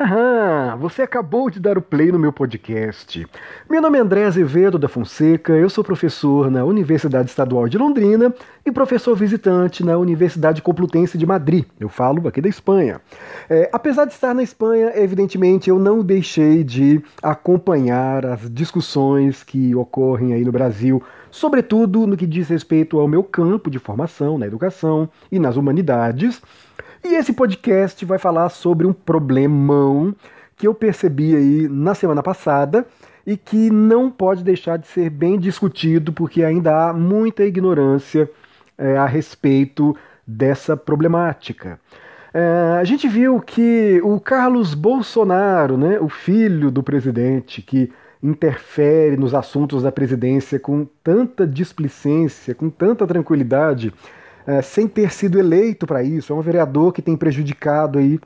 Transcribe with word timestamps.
Aham, 0.00 0.76
você 0.76 1.02
acabou 1.02 1.50
de 1.50 1.58
dar 1.58 1.76
o 1.76 1.82
play 1.82 2.12
no 2.12 2.20
meu 2.20 2.32
podcast. 2.32 3.26
Meu 3.68 3.82
nome 3.82 3.98
é 3.98 4.00
André 4.00 4.26
Azevedo 4.26 4.78
da 4.78 4.88
Fonseca, 4.88 5.52
eu 5.54 5.68
sou 5.68 5.82
professor 5.82 6.48
na 6.48 6.64
Universidade 6.64 7.28
Estadual 7.28 7.68
de 7.68 7.76
Londrina 7.76 8.32
e 8.64 8.70
professor 8.70 9.16
visitante 9.16 9.84
na 9.84 9.98
Universidade 9.98 10.62
Complutense 10.62 11.18
de 11.18 11.26
Madrid. 11.26 11.64
Eu 11.80 11.88
falo 11.88 12.28
aqui 12.28 12.40
da 12.40 12.48
Espanha. 12.48 13.00
É, 13.50 13.68
apesar 13.72 14.04
de 14.04 14.12
estar 14.12 14.32
na 14.32 14.42
Espanha, 14.44 14.92
evidentemente 14.94 15.68
eu 15.68 15.80
não 15.80 16.00
deixei 16.00 16.62
de 16.62 17.02
acompanhar 17.20 18.24
as 18.24 18.48
discussões 18.48 19.42
que 19.42 19.74
ocorrem 19.74 20.32
aí 20.32 20.44
no 20.44 20.52
Brasil, 20.52 21.02
sobretudo 21.28 22.06
no 22.06 22.16
que 22.16 22.24
diz 22.24 22.48
respeito 22.48 23.00
ao 23.00 23.08
meu 23.08 23.24
campo 23.24 23.68
de 23.68 23.80
formação 23.80 24.38
na 24.38 24.46
educação 24.46 25.08
e 25.32 25.40
nas 25.40 25.56
humanidades. 25.56 26.40
E 27.04 27.14
esse 27.14 27.32
podcast 27.32 28.04
vai 28.04 28.18
falar 28.18 28.48
sobre 28.48 28.86
um 28.86 28.92
problemão 28.92 30.14
que 30.56 30.66
eu 30.66 30.74
percebi 30.74 31.36
aí 31.36 31.68
na 31.68 31.94
semana 31.94 32.22
passada 32.22 32.84
e 33.26 33.36
que 33.36 33.70
não 33.70 34.10
pode 34.10 34.42
deixar 34.42 34.76
de 34.78 34.86
ser 34.86 35.08
bem 35.10 35.38
discutido 35.38 36.12
porque 36.12 36.42
ainda 36.42 36.88
há 36.88 36.92
muita 36.92 37.44
ignorância 37.44 38.28
é, 38.76 38.96
a 38.96 39.06
respeito 39.06 39.96
dessa 40.26 40.76
problemática. 40.76 41.78
É, 42.34 42.78
a 42.80 42.84
gente 42.84 43.06
viu 43.06 43.40
que 43.40 44.00
o 44.02 44.18
Carlos 44.18 44.74
Bolsonaro, 44.74 45.76
né, 45.76 45.98
o 46.00 46.08
filho 46.08 46.70
do 46.70 46.82
presidente, 46.82 47.62
que 47.62 47.92
interfere 48.22 49.16
nos 49.16 49.34
assuntos 49.34 49.82
da 49.82 49.92
presidência 49.92 50.58
com 50.58 50.86
tanta 51.02 51.46
displicência, 51.46 52.54
com 52.54 52.68
tanta 52.68 53.06
tranquilidade, 53.06 53.92
é, 54.48 54.62
sem 54.62 54.88
ter 54.88 55.12
sido 55.12 55.38
eleito 55.38 55.86
para 55.86 56.02
isso. 56.02 56.32
É 56.32 56.36
um 56.36 56.40
vereador 56.40 56.90
que 56.90 57.02
tem 57.02 57.14
prejudicado 57.14 57.98
aí 57.98 58.18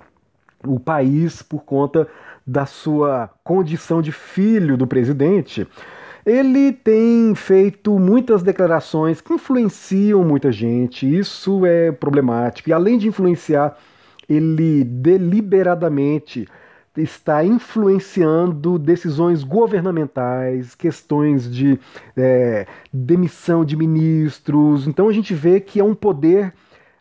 o 0.65 0.79
país 0.79 1.43
por 1.43 1.65
conta 1.65 2.07
da 2.47 2.65
sua 2.65 3.29
condição 3.43 4.01
de 4.01 4.13
filho 4.13 4.77
do 4.77 4.87
presidente. 4.87 5.67
Ele 6.25 6.73
tem 6.73 7.35
feito 7.35 7.99
muitas 7.99 8.41
declarações 8.41 9.21
que 9.21 9.33
influenciam 9.33 10.23
muita 10.23 10.53
gente, 10.53 11.13
isso 11.13 11.67
é 11.67 11.91
problemático. 11.91 12.71
E 12.71 12.73
além 12.73 12.99
de 12.99 13.09
influenciar, 13.09 13.77
ele 14.29 14.85
deliberadamente 14.85 16.47
está 16.97 17.45
influenciando 17.45 18.79
decisões 18.79 19.43
governamentais, 19.43 20.75
questões 20.75 21.51
de 21.51 21.79
é, 22.17 22.67
demissão 22.93 23.65
de 23.65 23.77
ministros. 23.77 24.87
Então 24.87 25.09
a 25.09 25.13
gente 25.13 25.35
vê 25.35 25.61
que 25.61 25.81
é 25.81 25.85
um 25.85 25.95
poder 25.95 26.53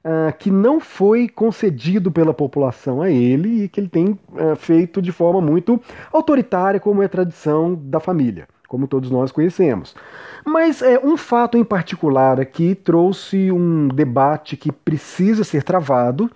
uh, 0.05 0.35
que 0.37 0.51
não 0.51 0.79
foi 0.79 1.27
concedido 1.27 2.11
pela 2.11 2.33
população 2.33 3.01
a 3.01 3.09
ele 3.09 3.63
e 3.63 3.69
que 3.69 3.79
ele 3.79 3.89
tem 3.89 4.19
uh, 4.29 4.55
feito 4.55 5.01
de 5.01 5.11
forma 5.11 5.41
muito 5.41 5.79
autoritária, 6.11 6.79
como 6.79 7.01
é 7.01 7.05
a 7.05 7.09
tradição 7.09 7.75
da 7.75 7.99
família, 7.99 8.47
como 8.67 8.87
todos 8.87 9.09
nós 9.09 9.31
conhecemos. 9.31 9.95
Mas 10.45 10.81
é, 10.81 10.99
um 10.99 11.17
fato 11.17 11.57
em 11.57 11.63
particular 11.63 12.39
aqui 12.39 12.75
trouxe 12.75 13.51
um 13.51 13.87
debate 13.87 14.57
que 14.57 14.71
precisa 14.71 15.43
ser 15.43 15.63
travado 15.63 16.29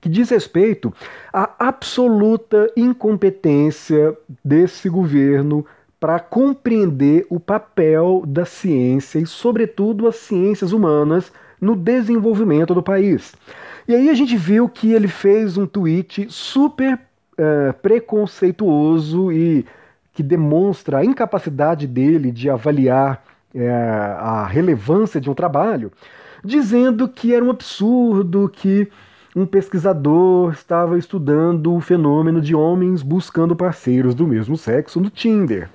que 0.00 0.08
diz 0.08 0.30
respeito 0.30 0.92
à 1.32 1.50
absoluta 1.58 2.70
incompetência 2.76 4.16
desse 4.44 4.88
governo 4.88 5.66
para 5.98 6.20
compreender 6.20 7.26
o 7.28 7.40
papel 7.40 8.22
da 8.26 8.44
ciência 8.44 9.18
e, 9.18 9.26
sobretudo, 9.26 10.06
as 10.06 10.16
ciências 10.16 10.72
humanas 10.72 11.32
no 11.60 11.74
desenvolvimento 11.74 12.72
do 12.72 12.82
país. 12.82 13.34
E 13.88 13.94
aí 13.94 14.08
a 14.08 14.14
gente 14.14 14.36
viu 14.36 14.68
que 14.68 14.92
ele 14.92 15.08
fez 15.08 15.56
um 15.56 15.66
tweet 15.66 16.28
super 16.30 16.94
uh, 16.94 17.72
preconceituoso 17.82 19.32
e 19.32 19.66
que 20.12 20.22
demonstra 20.22 20.98
a 20.98 21.04
incapacidade 21.04 21.86
dele 21.86 22.30
de 22.30 22.48
avaliar 22.48 23.24
uh, 23.54 23.60
a 24.18 24.46
relevância 24.46 25.20
de 25.20 25.28
um 25.28 25.34
trabalho, 25.34 25.90
dizendo 26.44 27.08
que 27.08 27.34
era 27.34 27.44
um 27.44 27.50
absurdo, 27.50 28.48
que 28.48 28.88
um 29.38 29.46
pesquisador 29.46 30.52
estava 30.52 30.98
estudando 30.98 31.72
o 31.72 31.80
fenômeno 31.80 32.40
de 32.40 32.54
homens 32.54 33.02
buscando 33.02 33.54
parceiros 33.54 34.14
do 34.14 34.26
mesmo 34.26 34.56
sexo 34.56 35.00
no 35.00 35.10
Tinder. 35.10 35.70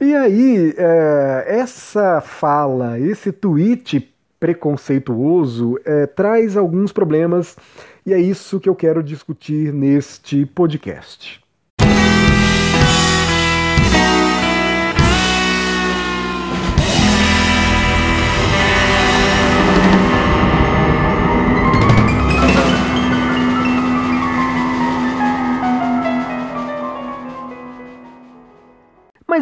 E 0.00 0.14
aí, 0.14 0.74
é, 0.76 1.44
essa 1.46 2.20
fala, 2.20 2.98
esse 2.98 3.30
tweet 3.30 4.12
preconceituoso 4.40 5.78
é, 5.84 6.06
traz 6.06 6.56
alguns 6.56 6.92
problemas 6.92 7.56
e 8.04 8.12
é 8.12 8.18
isso 8.18 8.60
que 8.60 8.68
eu 8.68 8.74
quero 8.74 9.02
discutir 9.02 9.72
neste 9.72 10.44
podcast. 10.46 11.40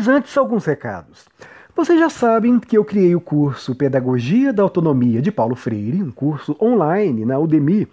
Mas 0.07 0.15
antes, 0.15 0.39
alguns 0.39 0.65
recados. 0.65 1.27
Vocês 1.75 1.99
já 1.99 2.09
sabem 2.09 2.61
que 2.61 2.79
eu 2.79 2.85
criei 2.85 3.17
o 3.17 3.21
curso 3.21 3.75
Pedagogia 3.75 4.53
da 4.53 4.63
Autonomia 4.63 5.21
de 5.21 5.33
Paulo 5.33 5.57
Freire, 5.57 6.01
um 6.01 6.13
curso 6.13 6.57
online 6.63 7.25
na 7.25 7.37
Udemy, 7.41 7.89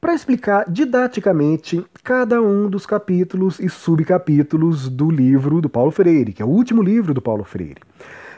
para 0.00 0.12
explicar 0.12 0.68
didaticamente 0.68 1.86
cada 2.02 2.42
um 2.42 2.68
dos 2.68 2.84
capítulos 2.84 3.60
e 3.60 3.68
subcapítulos 3.68 4.88
do 4.88 5.08
livro 5.08 5.60
do 5.60 5.68
Paulo 5.68 5.92
Freire, 5.92 6.32
que 6.32 6.42
é 6.42 6.44
o 6.44 6.48
último 6.48 6.82
livro 6.82 7.14
do 7.14 7.22
Paulo 7.22 7.44
Freire. 7.44 7.80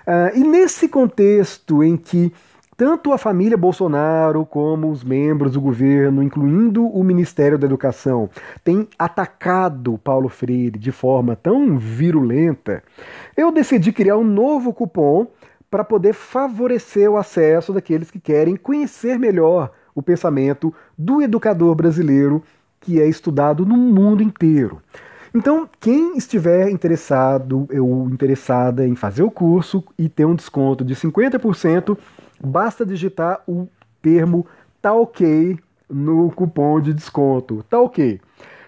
Uh, 0.06 0.38
e 0.38 0.44
nesse 0.44 0.86
contexto 0.86 1.82
em 1.82 1.96
que 1.96 2.30
tanto 2.76 3.12
a 3.12 3.18
família 3.18 3.56
Bolsonaro 3.56 4.44
como 4.44 4.90
os 4.90 5.04
membros 5.04 5.52
do 5.52 5.60
governo, 5.60 6.22
incluindo 6.22 6.86
o 6.86 7.04
Ministério 7.04 7.58
da 7.58 7.66
Educação, 7.66 8.28
têm 8.62 8.88
atacado 8.98 9.98
Paulo 9.98 10.28
Freire 10.28 10.78
de 10.78 10.90
forma 10.90 11.36
tão 11.36 11.78
virulenta, 11.78 12.82
eu 13.36 13.52
decidi 13.52 13.92
criar 13.92 14.16
um 14.16 14.24
novo 14.24 14.72
cupom 14.72 15.26
para 15.70 15.84
poder 15.84 16.12
favorecer 16.12 17.10
o 17.10 17.16
acesso 17.16 17.72
daqueles 17.72 18.10
que 18.10 18.20
querem 18.20 18.56
conhecer 18.56 19.18
melhor 19.18 19.72
o 19.94 20.02
pensamento 20.02 20.72
do 20.96 21.22
educador 21.22 21.74
brasileiro 21.74 22.42
que 22.80 23.00
é 23.00 23.06
estudado 23.06 23.64
no 23.64 23.76
mundo 23.76 24.22
inteiro. 24.22 24.80
Então, 25.34 25.68
quem 25.80 26.16
estiver 26.16 26.70
interessado 26.70 27.66
ou 27.72 28.08
interessada 28.08 28.86
em 28.86 28.94
fazer 28.94 29.24
o 29.24 29.30
curso 29.30 29.82
e 29.98 30.08
ter 30.08 30.24
um 30.24 30.34
desconto 30.36 30.84
de 30.84 30.94
50%, 30.94 31.98
basta 32.44 32.84
digitar 32.84 33.42
o 33.46 33.68
termo 34.02 34.46
ok 34.82 35.58
no 35.88 36.30
cupom 36.30 36.80
de 36.80 36.92
desconto. 36.92 37.64
Ok. 37.72 38.20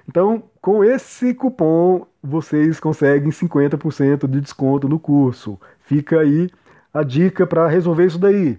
Então, 0.09 0.44
com 0.60 0.84
esse 0.84 1.34
cupom, 1.34 2.06
vocês 2.22 2.81
conseguem 2.81 3.31
50% 3.31 4.28
de 4.28 4.41
desconto 4.41 4.88
no 4.88 4.98
curso. 4.98 5.59
Fica 5.81 6.20
aí 6.20 6.48
a 6.92 7.03
dica 7.03 7.47
para 7.47 7.66
resolver 7.66 8.06
isso 8.06 8.19
daí. 8.19 8.59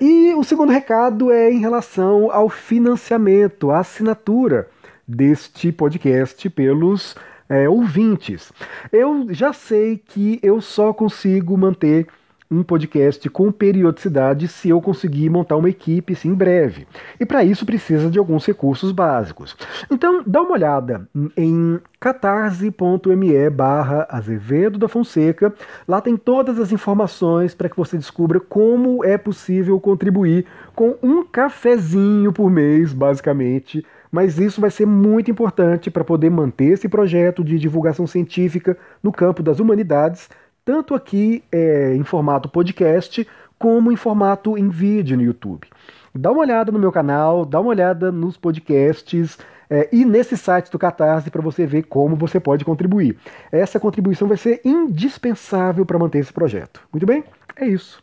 E 0.00 0.34
o 0.34 0.42
segundo 0.42 0.72
recado 0.72 1.30
é 1.30 1.52
em 1.52 1.58
relação 1.58 2.30
ao 2.30 2.48
financiamento, 2.48 3.70
a 3.70 3.80
assinatura 3.80 4.68
deste 5.06 5.72
podcast 5.72 6.48
pelos 6.50 7.14
é, 7.48 7.68
ouvintes. 7.68 8.52
Eu 8.92 9.26
já 9.30 9.52
sei 9.52 9.98
que 9.98 10.38
eu 10.42 10.60
só 10.60 10.92
consigo 10.92 11.56
manter 11.58 12.06
um 12.50 12.64
podcast 12.64 13.30
com 13.30 13.52
periodicidade 13.52 14.48
se 14.48 14.68
eu 14.68 14.80
conseguir 14.80 15.30
montar 15.30 15.56
uma 15.56 15.68
equipe 15.68 16.16
sim, 16.16 16.30
em 16.30 16.34
breve. 16.34 16.86
E 17.20 17.24
para 17.24 17.44
isso 17.44 17.64
precisa 17.64 18.10
de 18.10 18.18
alguns 18.18 18.44
recursos 18.44 18.90
básicos. 18.90 19.56
Então 19.88 20.24
dá 20.26 20.42
uma 20.42 20.52
olhada 20.52 21.08
em 21.36 21.80
catarse.me 22.00 23.50
barra 23.50 24.04
Azevedo 24.10 24.78
da 24.80 24.88
Fonseca. 24.88 25.54
Lá 25.86 26.00
tem 26.00 26.16
todas 26.16 26.58
as 26.58 26.72
informações 26.72 27.54
para 27.54 27.68
que 27.68 27.76
você 27.76 27.96
descubra 27.96 28.40
como 28.40 29.04
é 29.04 29.16
possível 29.16 29.78
contribuir 29.78 30.44
com 30.74 30.96
um 31.00 31.24
cafezinho 31.24 32.32
por 32.32 32.50
mês, 32.50 32.92
basicamente. 32.92 33.86
Mas 34.10 34.38
isso 34.38 34.60
vai 34.60 34.70
ser 34.70 34.86
muito 34.86 35.30
importante 35.30 35.88
para 35.88 36.02
poder 36.02 36.30
manter 36.30 36.72
esse 36.72 36.88
projeto 36.88 37.44
de 37.44 37.60
divulgação 37.60 38.08
científica 38.08 38.76
no 39.00 39.12
campo 39.12 39.40
das 39.40 39.60
humanidades 39.60 40.28
tanto 40.64 40.94
aqui 40.94 41.42
é, 41.50 41.94
em 41.94 42.04
formato 42.04 42.48
podcast, 42.48 43.26
como 43.58 43.92
em 43.92 43.96
formato 43.96 44.56
em 44.56 44.68
vídeo 44.68 45.16
no 45.16 45.22
YouTube. 45.22 45.68
Dá 46.14 46.30
uma 46.30 46.40
olhada 46.40 46.72
no 46.72 46.78
meu 46.78 46.90
canal, 46.90 47.44
dá 47.44 47.60
uma 47.60 47.70
olhada 47.70 48.10
nos 48.10 48.36
podcasts 48.36 49.38
é, 49.68 49.88
e 49.92 50.04
nesse 50.04 50.36
site 50.36 50.70
do 50.70 50.78
Catarse 50.78 51.30
para 51.30 51.42
você 51.42 51.64
ver 51.64 51.84
como 51.84 52.16
você 52.16 52.40
pode 52.40 52.64
contribuir. 52.64 53.16
Essa 53.52 53.78
contribuição 53.78 54.26
vai 54.26 54.36
ser 54.36 54.60
indispensável 54.64 55.86
para 55.86 55.98
manter 55.98 56.18
esse 56.18 56.32
projeto. 56.32 56.80
Muito 56.92 57.06
bem? 57.06 57.22
É 57.54 57.66
isso. 57.66 58.02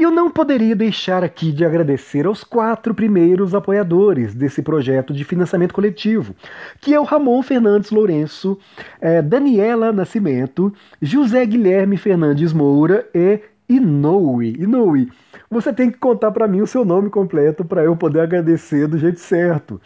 E 0.00 0.02
eu 0.02 0.10
não 0.10 0.30
poderia 0.30 0.74
deixar 0.74 1.22
aqui 1.22 1.52
de 1.52 1.62
agradecer 1.62 2.24
aos 2.24 2.42
quatro 2.42 2.94
primeiros 2.94 3.54
apoiadores 3.54 4.34
desse 4.34 4.62
projeto 4.62 5.12
de 5.12 5.24
financiamento 5.24 5.74
coletivo, 5.74 6.34
que 6.80 6.94
é 6.94 6.98
o 6.98 7.04
Ramon 7.04 7.42
Fernandes 7.42 7.90
Lourenço, 7.90 8.58
é, 8.98 9.20
Daniela 9.20 9.92
Nascimento, 9.92 10.72
José 11.02 11.44
Guilherme 11.44 11.98
Fernandes 11.98 12.50
Moura 12.54 13.06
e 13.14 13.40
Inoue. 13.68 14.56
Inoue, 14.58 15.12
você 15.50 15.70
tem 15.70 15.90
que 15.90 15.98
contar 15.98 16.30
para 16.30 16.48
mim 16.48 16.62
o 16.62 16.66
seu 16.66 16.82
nome 16.82 17.10
completo 17.10 17.62
para 17.62 17.84
eu 17.84 17.94
poder 17.94 18.20
agradecer 18.20 18.86
do 18.86 18.96
jeito 18.96 19.20
certo. 19.20 19.78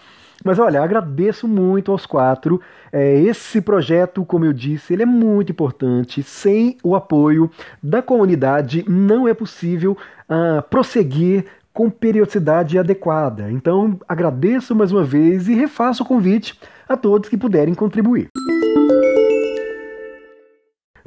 Mas 0.43 0.59
olha, 0.59 0.83
agradeço 0.83 1.47
muito 1.47 1.93
aos 1.93 2.07
quatro. 2.07 2.61
É, 2.93 3.19
esse 3.21 3.61
projeto, 3.61 4.25
como 4.25 4.45
eu 4.45 4.53
disse, 4.53 4.93
ele 4.93 5.03
é 5.03 5.07
muito 5.07 5.53
importante. 5.53 6.23
Sem 6.23 6.79
o 6.83 6.97
apoio 6.97 7.51
da 7.83 8.03
comunidade, 8.03 8.85
não 8.89 9.29
é 9.29 9.35
possível 9.35 9.97
uh, 10.29 10.63
prosseguir 10.69 11.45
com 11.73 11.91
periodicidade 11.91 12.79
adequada. 12.79 13.51
Então, 13.51 13.99
agradeço 14.09 14.75
mais 14.75 14.93
uma 14.93 15.03
vez 15.03 15.49
e 15.49 15.55
refaço 15.55 16.03
o 16.03 16.07
convite 16.07 16.59
a 16.89 16.97
todos 16.97 17.29
que 17.29 17.37
puderem 17.37 17.75
contribuir. 17.75 18.29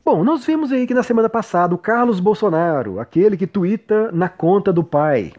Bom, 0.03 0.23
nós 0.23 0.45
vimos 0.45 0.71
aí 0.71 0.87
que 0.87 0.93
na 0.93 1.03
semana 1.03 1.29
passada 1.29 1.75
o 1.75 1.77
Carlos 1.77 2.19
Bolsonaro, 2.19 2.99
aquele 2.99 3.35
que 3.35 3.45
tuita 3.45 4.09
na 4.11 4.29
conta 4.29 4.71
do 4.71 4.83
pai, 4.83 5.33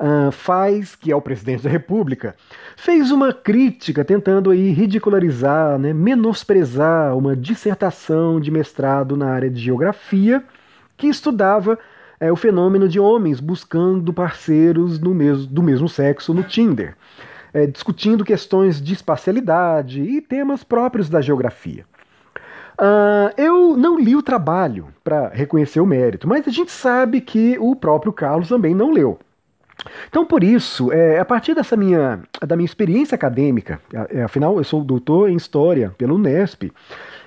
uh, 0.00 0.30
faz, 0.30 0.94
que 0.94 1.10
é 1.10 1.16
o 1.16 1.20
presidente 1.20 1.62
da 1.64 1.70
República, 1.70 2.34
fez 2.76 3.10
uma 3.10 3.32
crítica 3.32 4.04
tentando 4.04 4.50
aí 4.50 4.70
ridicularizar, 4.70 5.78
né, 5.78 5.92
menosprezar 5.92 7.16
uma 7.16 7.36
dissertação 7.36 8.40
de 8.40 8.50
mestrado 8.50 9.16
na 9.16 9.30
área 9.30 9.50
de 9.50 9.60
geografia 9.60 10.42
que 10.96 11.06
estudava 11.06 11.78
é, 12.18 12.32
o 12.32 12.36
fenômeno 12.36 12.88
de 12.88 12.98
homens 12.98 13.40
buscando 13.40 14.12
parceiros 14.12 14.98
mesmo, 14.98 15.46
do 15.46 15.62
mesmo 15.62 15.88
sexo 15.88 16.32
no 16.32 16.42
Tinder, 16.42 16.96
é, 17.52 17.66
discutindo 17.66 18.24
questões 18.24 18.80
de 18.80 18.94
espacialidade 18.94 20.00
e 20.00 20.20
temas 20.20 20.64
próprios 20.64 21.08
da 21.08 21.20
geografia. 21.20 21.84
Uh, 22.78 23.32
eu 23.38 23.74
não 23.74 23.98
li 23.98 24.14
o 24.14 24.22
trabalho 24.22 24.88
para 25.02 25.28
reconhecer 25.28 25.80
o 25.80 25.86
mérito, 25.86 26.28
mas 26.28 26.46
a 26.46 26.50
gente 26.50 26.70
sabe 26.70 27.22
que 27.22 27.56
o 27.58 27.74
próprio 27.74 28.12
Carlos 28.12 28.48
também 28.48 28.74
não 28.74 28.92
leu. 28.92 29.18
Então, 30.08 30.24
por 30.24 30.42
isso, 30.42 30.92
é, 30.92 31.18
a 31.18 31.24
partir 31.24 31.54
dessa 31.54 31.76
minha, 31.76 32.20
da 32.46 32.56
minha 32.56 32.66
experiência 32.66 33.14
acadêmica, 33.14 33.80
é, 34.10 34.22
afinal 34.22 34.56
eu 34.56 34.64
sou 34.64 34.82
doutor 34.84 35.30
em 35.30 35.36
História 35.36 35.92
pelo 35.96 36.16
Unesp, 36.16 36.72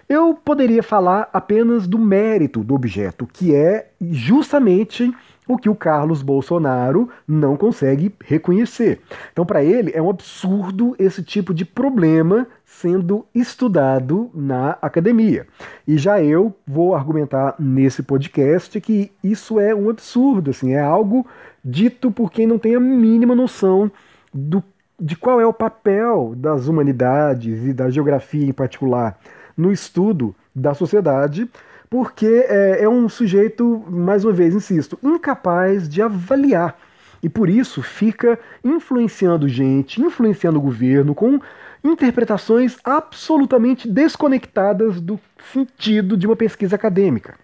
eu 0.08 0.34
poderia 0.34 0.82
falar 0.82 1.30
apenas 1.32 1.88
do 1.88 2.00
mérito 2.00 2.64
do 2.64 2.74
objeto, 2.74 3.28
que 3.32 3.54
é 3.54 3.90
justamente 4.02 5.14
o 5.50 5.58
que 5.58 5.68
o 5.68 5.76
Carlos 5.76 6.22
Bolsonaro 6.22 7.10
não 7.28 7.58
consegue 7.58 8.14
reconhecer. 8.24 9.02
Então, 9.32 9.44
para 9.44 9.64
ele, 9.64 9.92
é 9.96 10.02
um 10.02 10.10
absurdo 10.10 10.96
esse 11.00 11.24
tipo 11.24 11.56
de 11.56 11.66
problema 11.66 12.48
sendo 12.64 13.26
estudado 13.34 14.30
na 14.34 14.78
academia. 14.80 15.48
E 15.88 15.98
já 15.98 16.22
eu 16.22 16.56
vou 16.68 16.94
argumentar 16.94 17.56
nesse 17.58 18.04
podcast 18.04 18.80
que 18.80 19.12
isso 19.24 19.60
é 19.60 19.74
um 19.74 19.90
absurdo, 19.90 20.52
assim, 20.52 20.74
é 20.74 20.80
algo 20.80 21.26
dito 21.64 22.12
por 22.12 22.32
quem 22.32 22.48
não 22.48 22.58
tem 22.58 22.76
a 22.76 22.80
mínima 22.80 23.36
noção 23.36 23.92
do, 24.34 24.64
de 25.00 25.16
qual 25.16 25.40
é 25.40 25.46
o 25.46 25.54
papel 25.54 26.34
das 26.36 26.68
humanidades 26.68 27.66
e 27.66 27.74
da 27.74 27.90
geografia 27.90 28.46
em 28.46 28.54
particular 28.54 29.20
no 29.56 29.72
estudo 29.72 30.36
da 30.56 30.74
sociedade, 30.74 31.50
porque 31.90 32.46
é, 32.48 32.84
é 32.84 32.90
um 32.90 33.10
sujeito, 33.10 33.84
mais 33.90 34.24
uma 34.24 34.32
vez, 34.32 34.54
insisto, 34.54 34.98
incapaz 35.04 35.90
de 35.90 36.02
avaliar. 36.02 36.78
E 37.22 37.28
por 37.28 37.50
isso 37.50 37.82
fica 37.82 38.40
influenciando 38.64 39.48
gente, 39.48 40.02
influenciando 40.02 40.60
o 40.60 40.62
governo 40.62 41.14
com 41.14 41.40
interpretações 41.84 42.78
absolutamente 42.84 43.90
desconectadas 43.90 45.02
do 45.02 45.20
sentido 45.52 46.16
de 46.16 46.26
uma 46.26 46.36
pesquisa 46.36 46.76
acadêmica. 46.76 47.36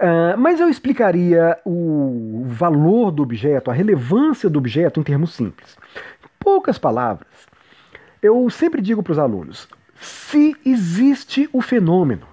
Uh, 0.00 0.38
mas 0.38 0.60
eu 0.60 0.68
explicaria 0.68 1.58
o 1.64 2.44
valor 2.46 3.10
do 3.10 3.22
objeto, 3.22 3.70
a 3.70 3.74
relevância 3.74 4.48
do 4.48 4.58
objeto 4.58 5.00
em 5.00 5.02
termos 5.02 5.34
simples. 5.34 5.76
Em 6.24 6.28
poucas 6.38 6.78
palavras, 6.78 7.28
eu 8.22 8.48
sempre 8.48 8.80
digo 8.80 9.02
para 9.02 9.12
os 9.12 9.18
alunos: 9.18 9.68
se 10.00 10.56
existe 10.64 11.48
o 11.52 11.60
fenômeno, 11.60 12.26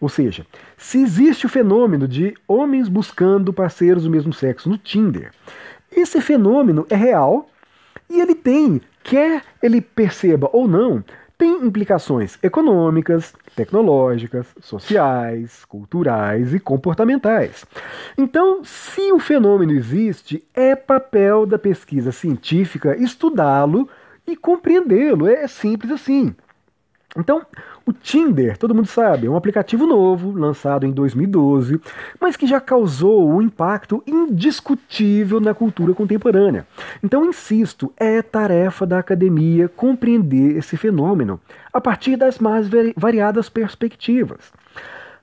ou 0.00 0.08
seja, 0.08 0.46
se 0.76 1.02
existe 1.02 1.44
o 1.44 1.48
fenômeno 1.48 2.06
de 2.06 2.34
homens 2.46 2.88
buscando 2.88 3.52
parceiros 3.52 4.04
do 4.04 4.10
mesmo 4.10 4.32
sexo 4.32 4.68
no 4.68 4.78
Tinder, 4.78 5.32
esse 5.90 6.20
fenômeno 6.20 6.86
é 6.88 6.96
real 6.96 7.50
e 8.08 8.20
ele 8.20 8.34
tem, 8.34 8.80
quer 9.02 9.42
ele 9.60 9.80
perceba 9.80 10.48
ou 10.52 10.68
não, 10.68 11.04
tem 11.42 11.66
implicações 11.66 12.38
econômicas, 12.40 13.34
tecnológicas, 13.56 14.46
sociais, 14.60 15.64
culturais 15.64 16.54
e 16.54 16.60
comportamentais. 16.60 17.66
Então, 18.16 18.62
se 18.62 19.10
o 19.10 19.18
fenômeno 19.18 19.72
existe, 19.72 20.46
é 20.54 20.76
papel 20.76 21.44
da 21.44 21.58
pesquisa 21.58 22.12
científica 22.12 22.96
estudá-lo 22.96 23.88
e 24.24 24.36
compreendê-lo. 24.36 25.26
É 25.26 25.48
simples 25.48 25.90
assim. 25.90 26.32
Então, 27.16 27.44
o 27.84 27.92
Tinder, 27.92 28.56
todo 28.56 28.74
mundo 28.74 28.86
sabe, 28.86 29.26
é 29.26 29.30
um 29.30 29.36
aplicativo 29.36 29.86
novo, 29.86 30.32
lançado 30.32 30.86
em 30.86 30.90
2012, 30.90 31.78
mas 32.18 32.36
que 32.36 32.46
já 32.46 32.60
causou 32.60 33.30
um 33.30 33.42
impacto 33.42 34.02
indiscutível 34.06 35.38
na 35.38 35.52
cultura 35.52 35.92
contemporânea. 35.92 36.66
Então, 37.02 37.24
insisto, 37.24 37.92
é 37.98 38.22
tarefa 38.22 38.86
da 38.86 38.98
academia 38.98 39.68
compreender 39.68 40.56
esse 40.56 40.76
fenômeno 40.76 41.38
a 41.72 41.80
partir 41.80 42.16
das 42.16 42.38
mais 42.38 42.66
variadas 42.96 43.48
perspectivas. 43.48 44.52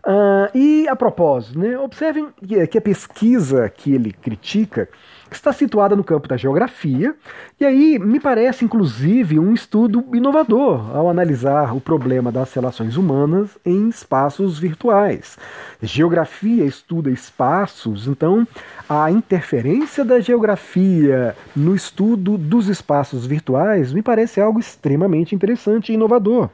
Uh, 0.06 0.58
e 0.58 0.88
a 0.88 0.96
propósito, 0.96 1.60
né, 1.60 1.78
observem 1.78 2.28
que 2.70 2.78
a 2.78 2.82
pesquisa 2.82 3.70
que 3.70 3.94
ele 3.94 4.14
critica 4.14 4.88
está 5.32 5.54
situada 5.54 5.96
no 5.96 6.04
campo 6.04 6.28
da 6.28 6.38
geografia, 6.38 7.14
e 7.60 7.66
aí 7.66 8.00
me 8.00 8.20
parece 8.20 8.66
inclusive 8.66 9.38
um 9.38 9.54
estudo 9.54 10.04
inovador 10.14 10.96
ao 10.96 11.10
analisar 11.10 11.76
o 11.76 11.82
problema 11.82 12.32
das 12.32 12.52
relações 12.54 12.98
humanas 12.98 13.58
em 13.66 13.90
espaços 13.90 14.58
virtuais. 14.58 15.38
Geografia 15.82 16.66
estuda 16.66 17.12
espaços, 17.12 18.08
então 18.08 18.48
a 18.88 19.12
interferência 19.12 20.04
da 20.04 20.20
geografia 20.20 21.36
no 21.56 21.76
estudo 21.76 22.38
dos 22.38 22.68
espaços 22.68 23.26
virtuais 23.26 23.94
me 23.94 24.02
parece 24.02 24.42
algo 24.42 24.60
extremamente 24.60 25.36
interessante 25.36 25.92
e 25.92 25.96
inovador. 25.96 26.50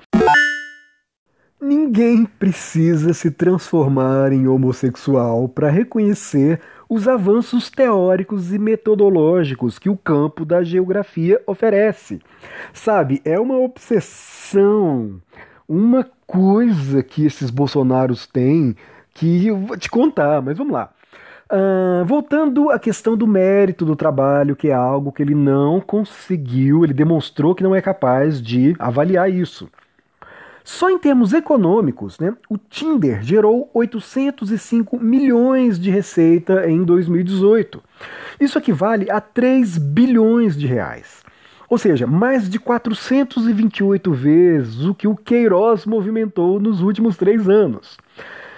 Ninguém 1.68 2.28
precisa 2.28 3.12
se 3.12 3.32
transformar 3.32 4.32
em 4.32 4.48
homossexual 4.48 5.50
para 5.50 5.68
reconhecer 5.68 6.62
os 6.88 7.08
avanços 7.08 7.72
teóricos 7.72 8.54
e 8.54 8.60
metodológicos 8.60 9.80
que 9.80 9.90
o 9.90 9.98
campo 9.98 10.46
da 10.46 10.62
geografia 10.62 11.42
oferece. 11.48 12.22
Sabe, 12.72 13.20
é 13.26 13.40
uma 13.40 13.58
obsessão, 13.58 15.20
uma 15.68 16.08
coisa 16.28 17.02
que 17.02 17.26
esses 17.26 17.50
bolsonaros 17.50 18.28
têm 18.28 18.76
que 19.12 19.48
eu 19.48 19.58
vou 19.58 19.76
te 19.76 19.90
contar, 19.90 20.44
mas 20.44 20.56
vamos 20.56 20.74
lá. 20.74 20.92
Uh, 21.52 22.06
voltando 22.06 22.70
à 22.70 22.78
questão 22.78 23.18
do 23.18 23.26
mérito 23.26 23.86
do 23.86 23.96
trabalho, 23.96 24.56
que 24.56 24.68
é 24.68 24.74
algo 24.74 25.12
que 25.12 25.24
ele 25.24 25.34
não 25.34 25.82
conseguiu, 25.82 26.84
ele 26.84 26.94
demonstrou 26.94 27.56
que 27.56 27.64
não 27.64 27.74
é 27.74 27.82
capaz 27.82 28.40
de 28.40 28.76
avaliar 28.78 29.32
isso. 29.32 29.68
Só 30.66 30.90
em 30.90 30.98
termos 30.98 31.32
econômicos, 31.32 32.18
né, 32.18 32.36
o 32.50 32.58
Tinder 32.58 33.22
gerou 33.22 33.70
805 33.72 35.00
milhões 35.00 35.80
de 35.80 35.92
receita 35.92 36.68
em 36.68 36.84
2018. 36.84 37.84
Isso 38.42 38.58
equivale 38.58 39.12
a 39.12 39.22
3 39.22 39.78
bilhões 39.78 40.58
de 40.58 40.66
reais. 40.66 41.24
Ou 41.70 41.78
seja, 41.78 42.08
mais 42.08 42.50
de 42.50 42.58
428 42.58 44.12
vezes 44.12 44.86
o 44.86 44.96
que 44.96 45.08
o 45.08 45.16
Queiroz 45.16 45.86
movimentou 45.86 46.60
nos 46.60 46.82
últimos 46.82 47.16
três 47.16 47.48
anos. 47.48 47.96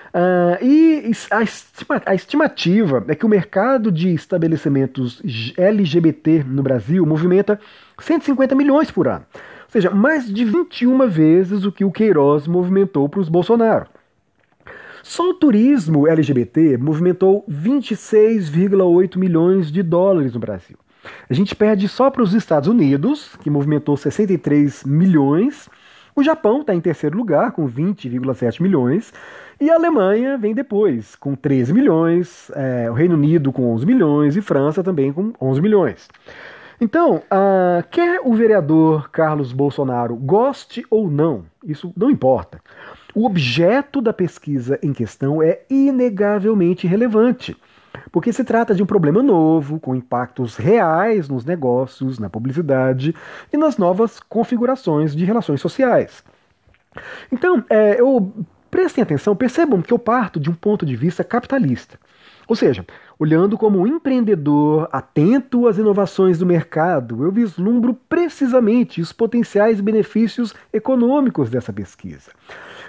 Uh, 0.07 0.63
e 0.63 1.11
a, 1.29 1.43
estima, 1.43 2.01
a, 2.05 2.15
estimativa 2.15 3.03
é 3.09 3.15
que 3.15 3.25
o 3.25 3.29
mercado 3.29 3.91
de 3.91 4.13
estabelecimentos 4.13 5.21
LGBT 5.57 6.45
no 6.47 6.63
Brasil 6.63 7.05
movimenta 7.05 7.59
150 7.99 8.55
milhões 8.55 8.89
por 8.89 9.09
ano. 9.09 9.25
Ou 9.67 9.71
seja, 9.71 9.89
mais 9.89 10.31
de 10.31 10.45
21 10.45 11.07
vezes 11.09 11.65
o 11.65 11.71
que 11.71 11.83
o 11.83 11.91
Queiroz 11.91 12.47
movimentou 12.47 13.09
para 13.09 13.19
os 13.19 13.27
Bolsonaro. 13.27 13.87
Só 15.03 15.29
o 15.29 15.33
turismo 15.33 16.07
LGBT 16.07 16.77
movimentou 16.77 17.45
26,8 17.49 19.17
milhões 19.17 19.71
de 19.71 19.83
dólares 19.83 20.33
no 20.33 20.39
Brasil. 20.39 20.77
A 21.29 21.33
gente 21.33 21.55
perde 21.55 21.87
só 21.87 22.09
para 22.09 22.23
os 22.23 22.33
Estados 22.33 22.67
Unidos, 22.67 23.37
que 23.41 23.49
movimentou 23.49 23.95
63 23.95 24.83
milhões. 24.83 25.69
O 26.15 26.23
Japão 26.23 26.61
está 26.61 26.73
em 26.73 26.81
terceiro 26.81 27.17
lugar, 27.17 27.51
com 27.51 27.69
20,7 27.69 28.61
milhões. 28.61 29.13
E 29.59 29.69
a 29.69 29.75
Alemanha 29.75 30.37
vem 30.37 30.53
depois, 30.53 31.15
com 31.15 31.35
13 31.35 31.73
milhões, 31.73 32.51
é, 32.55 32.89
o 32.89 32.93
Reino 32.93 33.15
Unido 33.15 33.51
com 33.51 33.73
11 33.73 33.85
milhões 33.85 34.35
e 34.35 34.41
França 34.41 34.83
também 34.83 35.11
com 35.11 35.33
11 35.41 35.61
milhões. 35.61 36.07
Então, 36.79 37.17
uh, 37.17 37.87
quer 37.89 38.21
o 38.23 38.33
vereador 38.35 39.09
Carlos 39.09 39.51
Bolsonaro 39.51 40.15
goste 40.15 40.85
ou 40.91 41.09
não, 41.09 41.45
isso 41.63 41.91
não 41.97 42.11
importa. 42.11 42.61
O 43.15 43.25
objeto 43.25 43.99
da 43.99 44.13
pesquisa 44.13 44.77
em 44.83 44.93
questão 44.93 45.41
é 45.41 45.61
inegavelmente 45.69 46.85
relevante, 46.85 47.57
porque 48.11 48.31
se 48.31 48.43
trata 48.43 48.75
de 48.75 48.83
um 48.83 48.85
problema 48.85 49.23
novo, 49.23 49.79
com 49.79 49.95
impactos 49.95 50.55
reais 50.55 51.27
nos 51.27 51.43
negócios, 51.43 52.19
na 52.19 52.29
publicidade 52.29 53.15
e 53.51 53.57
nas 53.57 53.77
novas 53.77 54.19
configurações 54.19 55.15
de 55.15 55.25
relações 55.25 55.59
sociais. 55.59 56.23
Então, 57.31 57.63
é, 57.71 57.99
eu 57.99 58.31
prestem 58.69 59.01
atenção, 59.01 59.35
percebam 59.35 59.81
que 59.81 59.91
eu 59.91 59.97
parto 59.97 60.39
de 60.39 60.49
um 60.49 60.53
ponto 60.53 60.85
de 60.85 60.95
vista 60.95 61.23
capitalista. 61.23 61.97
Ou 62.47 62.55
seja, 62.55 62.85
olhando 63.19 63.57
como 63.57 63.79
um 63.79 63.87
empreendedor 63.87 64.87
atento 64.91 65.67
às 65.67 65.77
inovações 65.77 66.37
do 66.37 66.45
mercado, 66.45 67.23
eu 67.23 67.31
vislumbro 67.31 67.93
precisamente 67.93 69.01
os 69.01 69.11
potenciais 69.11 69.81
benefícios 69.81 70.53
econômicos 70.71 71.49
dessa 71.49 71.73
pesquisa. 71.73 72.31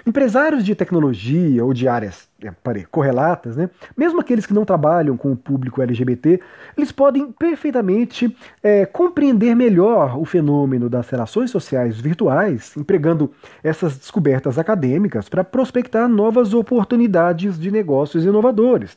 Empresários 0.05 0.63
de 0.63 0.75
tecnologia 0.75 1.63
ou 1.63 1.73
de 1.73 1.87
áreas 1.87 2.29
é, 2.41 2.51
parei, 2.63 2.85
correlatas, 2.89 3.57
né? 3.57 3.69
mesmo 3.97 4.19
aqueles 4.19 4.45
que 4.45 4.53
não 4.53 4.63
trabalham 4.63 5.17
com 5.17 5.31
o 5.31 5.35
público 5.35 5.81
LGBT, 5.81 6.39
eles 6.77 6.91
podem 6.91 7.31
perfeitamente 7.31 8.33
é, 8.63 8.85
compreender 8.85 9.53
melhor 9.55 10.17
o 10.17 10.23
fenômeno 10.23 10.89
das 10.89 11.09
relações 11.09 11.51
sociais 11.51 11.99
virtuais, 11.99 12.75
empregando 12.77 13.31
essas 13.61 13.97
descobertas 13.97 14.57
acadêmicas 14.57 15.27
para 15.27 15.43
prospectar 15.43 16.07
novas 16.07 16.53
oportunidades 16.53 17.59
de 17.59 17.69
negócios 17.69 18.23
inovadores. 18.23 18.95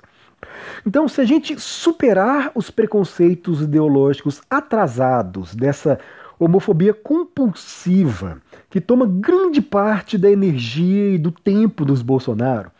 Então, 0.87 1.08
se 1.08 1.20
a 1.20 1.25
gente 1.25 1.58
superar 1.61 2.50
os 2.54 2.70
preconceitos 2.70 3.62
ideológicos 3.62 4.40
atrasados 4.50 5.54
dessa 5.54 5.99
homofobia 6.38 6.92
compulsiva, 6.92 8.40
que 8.68 8.80
toma 8.80 9.06
grande 9.06 9.62
parte 9.62 10.18
da 10.18 10.30
energia 10.30 11.14
e 11.14 11.18
do 11.18 11.30
tempo 11.30 11.84
dos 11.84 12.02
Bolsonaro, 12.02 12.70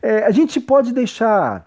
é, 0.00 0.24
a 0.24 0.30
gente 0.30 0.60
pode 0.60 0.92
deixar 0.92 1.66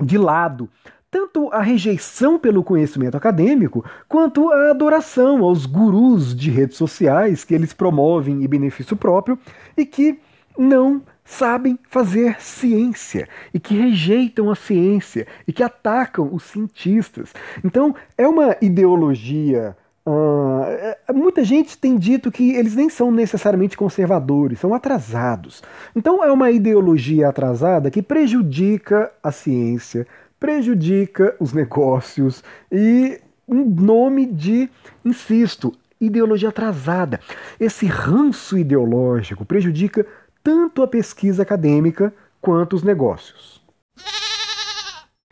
de 0.00 0.18
lado 0.18 0.68
tanto 1.10 1.48
a 1.50 1.62
rejeição 1.62 2.38
pelo 2.38 2.62
conhecimento 2.62 3.16
acadêmico, 3.16 3.82
quanto 4.06 4.50
a 4.50 4.70
adoração 4.70 5.42
aos 5.44 5.64
gurus 5.64 6.36
de 6.36 6.50
redes 6.50 6.76
sociais 6.76 7.42
que 7.42 7.54
eles 7.54 7.72
promovem 7.72 8.44
em 8.44 8.48
benefício 8.48 8.96
próprio 8.96 9.38
e 9.76 9.86
que 9.86 10.20
não 10.58 11.02
sabem 11.26 11.78
fazer 11.90 12.40
ciência 12.40 13.28
e 13.52 13.58
que 13.58 13.74
rejeitam 13.74 14.50
a 14.50 14.54
ciência 14.54 15.26
e 15.46 15.52
que 15.52 15.62
atacam 15.62 16.30
os 16.32 16.44
cientistas. 16.44 17.34
Então, 17.64 17.94
é 18.16 18.26
uma 18.26 18.56
ideologia. 18.62 19.76
Uh, 20.06 21.12
muita 21.12 21.42
gente 21.42 21.76
tem 21.76 21.98
dito 21.98 22.30
que 22.30 22.54
eles 22.54 22.76
nem 22.76 22.88
são 22.88 23.10
necessariamente 23.10 23.76
conservadores, 23.76 24.60
são 24.60 24.72
atrasados. 24.72 25.62
Então, 25.96 26.22
é 26.22 26.30
uma 26.30 26.50
ideologia 26.50 27.28
atrasada 27.28 27.90
que 27.90 28.00
prejudica 28.00 29.10
a 29.20 29.32
ciência, 29.32 30.06
prejudica 30.38 31.34
os 31.40 31.52
negócios 31.52 32.44
e, 32.70 33.20
em 33.48 33.64
nome 33.64 34.26
de, 34.26 34.70
insisto, 35.04 35.72
ideologia 36.00 36.50
atrasada. 36.50 37.18
Esse 37.58 37.86
ranço 37.86 38.56
ideológico 38.56 39.44
prejudica 39.44 40.06
tanto 40.46 40.80
a 40.80 40.86
pesquisa 40.86 41.42
acadêmica 41.42 42.14
quanto 42.40 42.76
os 42.76 42.84
negócios. 42.84 43.60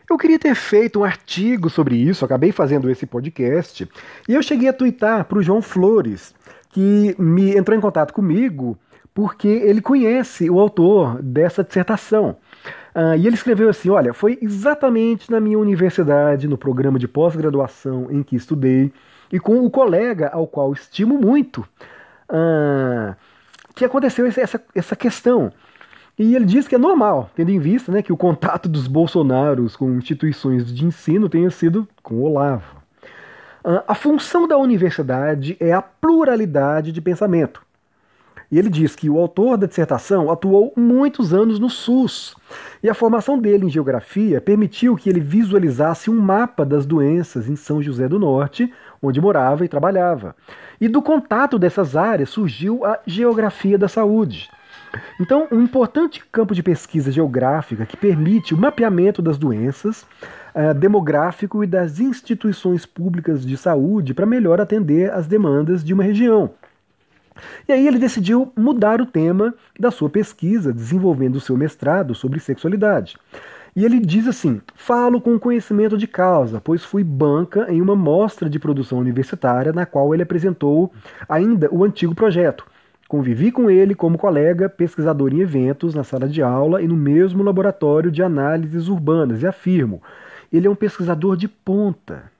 Eu 0.09 0.17
queria 0.17 0.37
ter 0.37 0.53
feito 0.55 0.99
um 0.99 1.05
artigo 1.05 1.69
sobre 1.69 1.95
isso, 1.95 2.25
acabei 2.25 2.51
fazendo 2.51 2.89
esse 2.89 3.05
podcast, 3.05 3.89
e 4.27 4.33
eu 4.33 4.43
cheguei 4.43 4.67
a 4.67 4.73
twittar 4.73 5.23
para 5.23 5.37
o 5.37 5.41
João 5.41 5.61
Flores, 5.61 6.35
que 6.69 7.15
me 7.17 7.55
entrou 7.55 7.77
em 7.77 7.79
contato 7.79 8.13
comigo 8.13 8.77
porque 9.13 9.47
ele 9.47 9.79
conhece 9.79 10.49
o 10.49 10.59
autor 10.59 11.21
dessa 11.23 11.63
dissertação. 11.63 12.35
Uh, 12.93 13.15
e 13.17 13.25
ele 13.25 13.35
escreveu 13.35 13.69
assim: 13.69 13.89
Olha, 13.89 14.13
foi 14.13 14.37
exatamente 14.41 15.31
na 15.31 15.39
minha 15.39 15.57
universidade, 15.57 16.45
no 16.45 16.57
programa 16.57 16.99
de 16.99 17.07
pós-graduação 17.07 18.11
em 18.11 18.21
que 18.21 18.35
estudei, 18.35 18.91
e 19.31 19.39
com 19.39 19.63
o 19.65 19.71
colega 19.71 20.27
ao 20.27 20.45
qual 20.45 20.73
estimo 20.73 21.17
muito. 21.17 21.65
Uh, 22.29 23.15
que 23.75 23.85
aconteceu 23.85 24.25
essa, 24.25 24.61
essa 24.73 24.95
questão. 24.95 25.51
E 26.17 26.33
ele 26.33 26.45
diz 26.45 26.67
que 26.67 26.75
é 26.75 26.77
normal, 26.77 27.29
tendo 27.35 27.51
em 27.51 27.59
vista 27.59 27.91
né, 27.91 28.01
que 28.01 28.13
o 28.13 28.17
contato 28.17 28.69
dos 28.69 28.87
Bolsonaros 28.87 29.75
com 29.75 29.91
instituições 29.95 30.73
de 30.73 30.85
ensino 30.85 31.27
tenha 31.27 31.49
sido 31.49 31.85
com 32.01 32.15
o 32.15 32.23
Olavo. 32.23 32.77
Ah, 33.63 33.83
a 33.89 33.95
função 33.95 34.47
da 34.47 34.57
universidade 34.57 35.57
é 35.59 35.73
a 35.73 35.81
pluralidade 35.81 36.93
de 36.93 37.01
pensamento. 37.01 37.65
E 38.49 38.59
ele 38.59 38.69
diz 38.69 38.95
que 38.95 39.09
o 39.09 39.17
autor 39.17 39.57
da 39.57 39.67
dissertação 39.67 40.31
atuou 40.31 40.71
muitos 40.77 41.33
anos 41.33 41.59
no 41.59 41.69
SUS, 41.69 42.35
e 42.81 42.89
a 42.89 42.93
formação 42.93 43.37
dele 43.37 43.65
em 43.65 43.69
geografia 43.69 44.39
permitiu 44.39 44.95
que 44.95 45.09
ele 45.09 45.19
visualizasse 45.19 46.09
um 46.09 46.17
mapa 46.17 46.63
das 46.63 46.85
doenças 46.85 47.49
em 47.49 47.55
São 47.55 47.81
José 47.81 48.07
do 48.07 48.19
Norte, 48.19 48.71
onde 49.05 49.21
morava 49.21 49.65
e 49.65 49.69
trabalhava. 49.69 50.35
E 50.79 50.87
do 50.87 51.01
contato 51.01 51.57
dessas 51.57 51.95
áreas 51.95 52.29
surgiu 52.29 52.85
a 52.85 52.99
geografia 53.05 53.77
da 53.77 53.87
saúde. 53.87 54.49
Então, 55.19 55.47
um 55.51 55.61
importante 55.61 56.23
campo 56.31 56.53
de 56.53 56.63
pesquisa 56.63 57.11
geográfica 57.11 57.85
que 57.85 57.97
permite 57.97 58.53
o 58.53 58.57
mapeamento 58.57 59.21
das 59.21 59.37
doenças, 59.37 60.05
uh, 60.53 60.73
demográfico 60.73 61.63
e 61.63 61.67
das 61.67 61.99
instituições 61.99 62.85
públicas 62.85 63.45
de 63.45 63.57
saúde 63.57 64.13
para 64.13 64.25
melhor 64.25 64.61
atender 64.61 65.11
às 65.11 65.27
demandas 65.27 65.83
de 65.83 65.93
uma 65.93 66.03
região. 66.03 66.51
E 67.67 67.73
aí 67.73 67.85
ele 67.85 67.99
decidiu 67.99 68.51
mudar 68.55 69.01
o 69.01 69.05
tema 69.05 69.53
da 69.77 69.91
sua 69.91 70.09
pesquisa, 70.09 70.71
desenvolvendo 70.71 71.35
o 71.35 71.41
seu 71.41 71.57
mestrado 71.57 72.15
sobre 72.15 72.39
sexualidade. 72.39 73.17
E 73.75 73.83
ele 73.83 73.99
diz 73.99 74.25
assim: 74.25 74.61
Falo 74.73 75.19
com 75.19 75.37
conhecimento 75.37 75.97
de 75.97 76.07
causa, 76.07 76.61
pois 76.61 76.83
fui 76.83 77.03
banca 77.03 77.67
em 77.69 77.81
uma 77.81 77.95
mostra 77.95 78.49
de 78.49 78.57
produção 78.57 78.99
universitária 78.99 79.73
na 79.73 79.85
qual 79.85 80.13
ele 80.13 80.23
apresentou 80.23 80.93
ainda 81.27 81.67
o 81.69 81.83
antigo 81.83 82.15
projeto. 82.15 82.65
Convivi 83.07 83.51
com 83.51 83.69
ele 83.69 83.93
como 83.93 84.17
colega, 84.17 84.69
pesquisador 84.69 85.33
em 85.33 85.41
eventos, 85.41 85.93
na 85.93 86.05
sala 86.05 86.27
de 86.27 86.41
aula 86.41 86.81
e 86.81 86.87
no 86.87 86.95
mesmo 86.95 87.43
laboratório 87.43 88.09
de 88.09 88.23
análises 88.23 88.87
urbanas, 88.87 89.41
e 89.41 89.47
afirmo: 89.47 90.01
ele 90.51 90.67
é 90.67 90.69
um 90.69 90.75
pesquisador 90.75 91.35
de 91.35 91.49
ponta. 91.49 92.31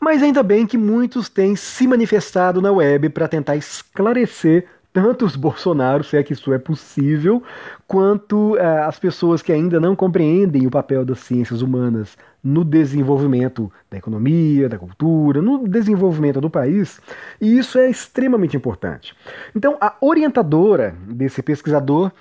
Mas 0.00 0.22
ainda 0.22 0.42
bem 0.42 0.66
que 0.66 0.78
muitos 0.78 1.28
têm 1.28 1.56
se 1.56 1.88
manifestado 1.88 2.62
na 2.62 2.70
web 2.70 3.08
para 3.08 3.26
tentar 3.26 3.56
esclarecer 3.56 4.66
tanto 4.94 5.26
os 5.26 5.34
Bolsonaros, 5.34 6.08
se 6.08 6.16
é 6.16 6.22
que 6.22 6.32
isso 6.32 6.52
é 6.52 6.58
possível, 6.58 7.42
quanto 7.84 8.54
uh, 8.54 8.84
as 8.86 8.96
pessoas 8.96 9.42
que 9.42 9.52
ainda 9.52 9.80
não 9.80 9.96
compreendem 9.96 10.68
o 10.68 10.70
papel 10.70 11.04
das 11.04 11.18
ciências 11.18 11.62
humanas 11.62 12.16
no 12.42 12.64
desenvolvimento 12.64 13.72
da 13.90 13.98
economia, 13.98 14.68
da 14.68 14.78
cultura, 14.78 15.42
no 15.42 15.66
desenvolvimento 15.66 16.40
do 16.40 16.48
país, 16.48 17.00
e 17.40 17.58
isso 17.58 17.76
é 17.76 17.90
extremamente 17.90 18.56
importante. 18.56 19.16
Então, 19.52 19.76
a 19.80 19.96
orientadora 20.00 20.94
desse 21.08 21.42
pesquisador 21.42 22.12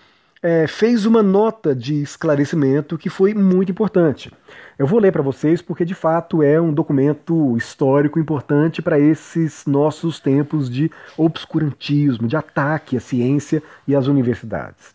é, 0.43 0.67
fez 0.67 1.05
uma 1.05 1.23
nota 1.23 1.73
de 1.73 2.01
esclarecimento 2.01 2.97
que 2.97 3.09
foi 3.09 3.33
muito 3.33 3.71
importante. 3.71 4.29
Eu 4.77 4.85
vou 4.85 4.99
ler 4.99 5.13
para 5.13 5.21
vocês 5.21 5.61
porque 5.61 5.85
de 5.85 5.95
fato 5.95 6.43
é 6.43 6.59
um 6.59 6.73
documento 6.73 7.55
histórico 7.55 8.19
importante 8.19 8.81
para 8.81 8.99
esses 8.99 9.65
nossos 9.65 10.19
tempos 10.19 10.69
de 10.69 10.91
obscurantismo, 11.17 12.27
de 12.27 12.35
ataque 12.35 12.97
à 12.97 12.99
ciência 12.99 13.63
e 13.87 13.95
às 13.95 14.07
universidades. 14.07 14.93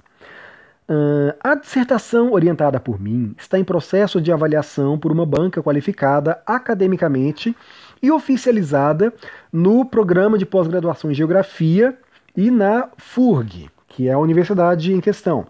Uh, 0.90 1.36
a 1.42 1.54
dissertação 1.54 2.32
orientada 2.32 2.80
por 2.80 3.00
mim 3.00 3.34
está 3.38 3.58
em 3.58 3.64
processo 3.64 4.20
de 4.20 4.32
avaliação 4.32 4.98
por 4.98 5.12
uma 5.12 5.24
banca 5.24 5.62
qualificada 5.62 6.42
academicamente 6.46 7.54
e 8.02 8.10
oficializada 8.10 9.12
no 9.52 9.84
programa 9.84 10.38
de 10.38 10.46
pós-graduação 10.46 11.10
em 11.10 11.14
Geografia 11.14 11.96
e 12.34 12.50
na 12.50 12.88
FURG, 12.96 13.70
que 13.98 14.06
é 14.06 14.12
a 14.12 14.18
universidade 14.18 14.92
em 14.92 15.00
questão. 15.00 15.48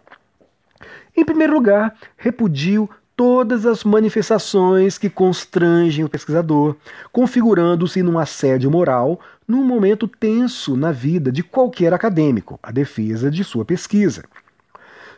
Em 1.15 1.23
primeiro 1.23 1.53
lugar, 1.53 1.95
repudio 2.17 2.89
todas 3.15 3.67
as 3.67 3.85
manifestações 3.85 4.97
que 4.97 5.11
constrangem 5.11 6.03
o 6.03 6.09
pesquisador, 6.09 6.75
configurando-se 7.13 8.03
num 8.03 8.19
assédio 8.19 8.71
moral 8.71 9.21
num 9.47 9.63
momento 9.63 10.09
tenso 10.09 10.79
na 10.79 10.91
vida 10.91 11.31
de 11.31 11.43
qualquer 11.43 11.93
acadêmico, 11.93 12.59
a 12.63 12.73
defesa 12.73 13.31
de 13.31 13.45
sua 13.45 13.67
pesquisa. 13.67 14.25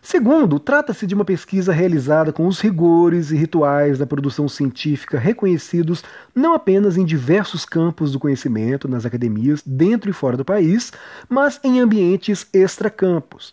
Segundo, 0.02 0.59
trata-se 0.59 1.07
de 1.07 1.14
uma 1.14 1.26
pesquisa 1.26 1.73
realizada 1.73 2.33
com 2.33 2.47
os 2.47 2.59
rigores 2.59 3.30
e 3.30 3.37
rituais 3.37 3.99
da 3.99 4.07
produção 4.07 4.49
científica 4.49 5.19
reconhecidos 5.19 6.02
não 6.35 6.54
apenas 6.54 6.97
em 6.97 7.04
diversos 7.04 7.66
campos 7.66 8.11
do 8.11 8.19
conhecimento 8.19 8.88
nas 8.88 9.04
academias 9.04 9.62
dentro 9.64 10.09
e 10.09 10.12
fora 10.14 10.38
do 10.38 10.45
país, 10.45 10.90
mas 11.28 11.61
em 11.62 11.80
ambientes 11.80 12.47
extracampos. 12.52 13.52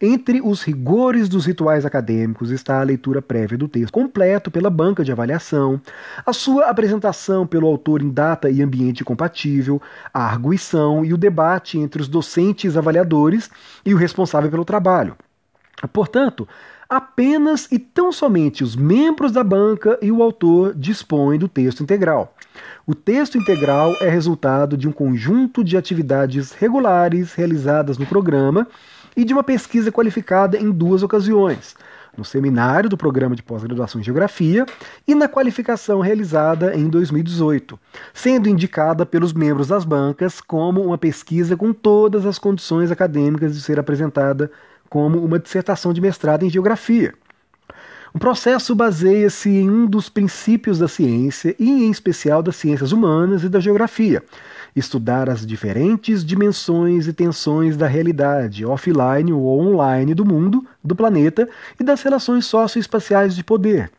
Entre 0.00 0.40
os 0.40 0.62
rigores 0.62 1.28
dos 1.28 1.44
rituais 1.44 1.84
acadêmicos 1.84 2.50
está 2.50 2.80
a 2.80 2.84
leitura 2.84 3.20
prévia 3.20 3.58
do 3.58 3.68
texto 3.68 3.92
completo 3.92 4.50
pela 4.50 4.70
banca 4.70 5.04
de 5.04 5.12
avaliação, 5.12 5.78
a 6.24 6.32
sua 6.32 6.70
apresentação 6.70 7.46
pelo 7.46 7.66
autor 7.66 8.00
em 8.00 8.08
data 8.08 8.48
e 8.48 8.62
ambiente 8.62 9.04
compatível, 9.04 9.82
a 10.14 10.24
arguição 10.24 11.04
e 11.04 11.12
o 11.12 11.18
debate 11.18 11.78
entre 11.78 12.00
os 12.00 12.08
docentes 12.08 12.76
avaliadores 12.76 13.50
e 13.84 13.92
o 13.92 13.98
responsável 13.98 14.50
pelo 14.50 14.64
trabalho. 14.64 15.16
Portanto, 15.92 16.46
apenas 16.88 17.68
e 17.70 17.78
tão 17.78 18.10
somente 18.10 18.64
os 18.64 18.74
membros 18.74 19.32
da 19.32 19.44
banca 19.44 19.98
e 20.02 20.10
o 20.10 20.22
autor 20.22 20.74
dispõem 20.74 21.38
do 21.38 21.48
texto 21.48 21.82
integral. 21.82 22.34
O 22.86 22.94
texto 22.94 23.38
integral 23.38 23.94
é 24.00 24.08
resultado 24.08 24.76
de 24.76 24.88
um 24.88 24.92
conjunto 24.92 25.62
de 25.62 25.76
atividades 25.76 26.52
regulares 26.52 27.32
realizadas 27.34 27.96
no 27.96 28.06
programa 28.06 28.66
e 29.16 29.24
de 29.24 29.32
uma 29.32 29.44
pesquisa 29.44 29.92
qualificada 29.92 30.58
em 30.58 30.70
duas 30.70 31.02
ocasiões, 31.02 31.76
no 32.16 32.24
seminário 32.24 32.90
do 32.90 32.96
programa 32.96 33.36
de 33.36 33.42
pós-graduação 33.42 34.00
em 34.00 34.04
Geografia 34.04 34.66
e 35.06 35.14
na 35.14 35.28
qualificação 35.28 36.00
realizada 36.00 36.74
em 36.74 36.88
2018, 36.88 37.78
sendo 38.12 38.48
indicada 38.48 39.06
pelos 39.06 39.32
membros 39.32 39.68
das 39.68 39.84
bancas 39.84 40.40
como 40.40 40.82
uma 40.82 40.98
pesquisa 40.98 41.56
com 41.56 41.72
todas 41.72 42.26
as 42.26 42.38
condições 42.38 42.90
acadêmicas 42.90 43.54
de 43.54 43.60
ser 43.62 43.78
apresentada 43.78 44.50
como 44.90 45.24
uma 45.24 45.38
dissertação 45.38 45.94
de 45.94 46.00
mestrado 46.00 46.44
em 46.44 46.50
Geografia. 46.50 47.14
O 48.12 48.18
processo 48.18 48.74
baseia-se 48.74 49.48
em 49.48 49.70
um 49.70 49.86
dos 49.86 50.08
princípios 50.08 50.80
da 50.80 50.88
ciência 50.88 51.54
e, 51.60 51.70
em 51.70 51.90
especial, 51.92 52.42
das 52.42 52.56
ciências 52.56 52.90
humanas 52.90 53.44
e 53.44 53.48
da 53.48 53.60
geografia, 53.60 54.20
estudar 54.74 55.30
as 55.30 55.46
diferentes 55.46 56.24
dimensões 56.24 57.06
e 57.06 57.12
tensões 57.12 57.76
da 57.76 57.86
realidade 57.86 58.66
offline 58.66 59.32
ou 59.32 59.60
online 59.60 60.12
do 60.12 60.24
mundo, 60.24 60.66
do 60.82 60.96
planeta 60.96 61.48
e 61.78 61.84
das 61.84 62.02
relações 62.02 62.46
socioespaciais 62.46 63.36
de 63.36 63.44
poder. 63.44 63.92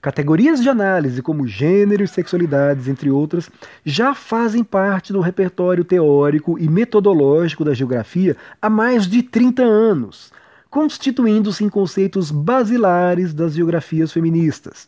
Categorias 0.00 0.62
de 0.62 0.68
análise 0.68 1.20
como 1.20 1.46
gênero 1.46 2.02
e 2.02 2.08
sexualidades, 2.08 2.88
entre 2.88 3.10
outras, 3.10 3.50
já 3.84 4.14
fazem 4.14 4.64
parte 4.64 5.12
do 5.12 5.20
repertório 5.20 5.84
teórico 5.84 6.58
e 6.58 6.68
metodológico 6.68 7.64
da 7.64 7.74
geografia 7.74 8.36
há 8.62 8.70
mais 8.70 9.06
de 9.06 9.22
30 9.22 9.62
anos 9.62 10.32
constituindo-se 10.70 11.64
em 11.64 11.68
conceitos 11.68 12.30
basilares 12.30 13.32
das 13.32 13.54
geografias 13.54 14.12
feministas. 14.12 14.86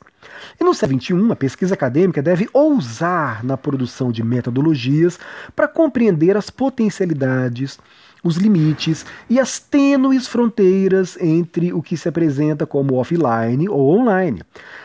E 0.60 0.64
no 0.64 0.74
século 0.74 1.00
XXI, 1.00 1.32
a 1.32 1.36
pesquisa 1.36 1.74
acadêmica 1.74 2.22
deve 2.22 2.48
ousar 2.52 3.42
na 3.42 3.56
produção 3.56 4.12
de 4.12 4.22
metodologias 4.22 5.18
para 5.56 5.66
compreender 5.66 6.36
as 6.36 6.50
potencialidades, 6.50 7.78
os 8.22 8.36
limites 8.36 9.04
e 9.28 9.38
as 9.40 9.58
tênues 9.58 10.26
fronteiras 10.26 11.16
entre 11.20 11.72
o 11.72 11.82
que 11.82 11.96
se 11.96 12.08
apresenta 12.08 12.66
como 12.66 12.94
offline 12.94 13.68
ou 13.68 13.98
online. 13.98 14.42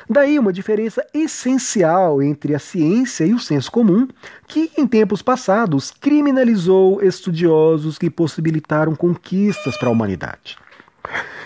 Daí 0.10 0.38
uma 0.38 0.54
diferença 0.54 1.06
essencial 1.13 2.22
entre 2.22 2.54
a 2.56 2.60
ciência 2.60 3.25
e 3.25 3.34
o 3.34 3.39
senso 3.39 3.72
comum, 3.72 4.08
que 4.48 4.72
em 4.77 4.86
tempos 4.86 5.22
passados 5.22 5.92
criminalizou 5.92 7.01
estudiosos 7.01 7.98
que 7.98 8.10
possibilitaram 8.10 8.96
conquistas 8.96 9.77
para 9.77 9.89
a 9.89 9.92
humanidade. 9.92 10.58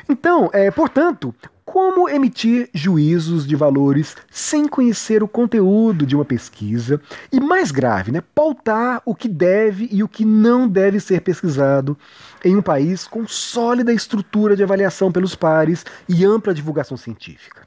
Então, 0.08 0.50
é, 0.54 0.72
portanto, 0.72 1.34
como 1.72 2.10
emitir 2.10 2.68
juízos 2.74 3.46
de 3.46 3.56
valores 3.56 4.18
sem 4.32 4.68
conhecer 4.68 5.22
o 5.22 5.28
conteúdo 5.28 6.04
de 6.04 6.16
uma 6.16 6.26
pesquisa 6.26 7.00
e, 7.32 7.40
mais 7.40 7.70
grave, 7.70 8.12
né, 8.12 8.24
pautar 8.34 9.04
o 9.06 9.14
que 9.14 9.30
deve 9.30 9.88
e 9.92 10.02
o 10.02 10.08
que 10.08 10.26
não 10.26 10.68
deve 10.68 11.00
ser 11.00 11.22
pesquisado 11.22 11.96
em 12.44 12.56
um 12.56 12.62
país 12.64 13.08
com 13.08 13.28
sólida 13.28 13.94
estrutura 13.94 14.56
de 14.56 14.64
avaliação 14.64 15.12
pelos 15.12 15.36
pares 15.36 15.86
e 16.08 16.26
ampla 16.26 16.56
divulgação 16.56 16.98
científica. 16.98 17.62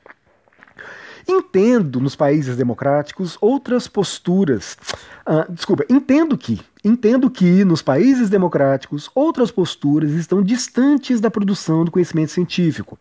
Entendo 1.28 2.00
nos 2.00 2.16
países 2.16 2.56
democráticos 2.56 3.38
outras 3.40 3.86
posturas. 3.86 4.76
Ah, 5.24 5.46
desculpa, 5.48 5.84
entendo 5.88 6.36
que 6.36 6.60
entendo 6.84 7.30
que 7.30 7.64
nos 7.64 7.80
países 7.80 8.28
democráticos 8.28 9.08
outras 9.14 9.52
posturas 9.52 10.10
estão 10.10 10.42
distantes 10.42 11.20
da 11.20 11.30
produção 11.30 11.84
do 11.84 11.92
conhecimento 11.92 12.32
científico. 12.32 12.98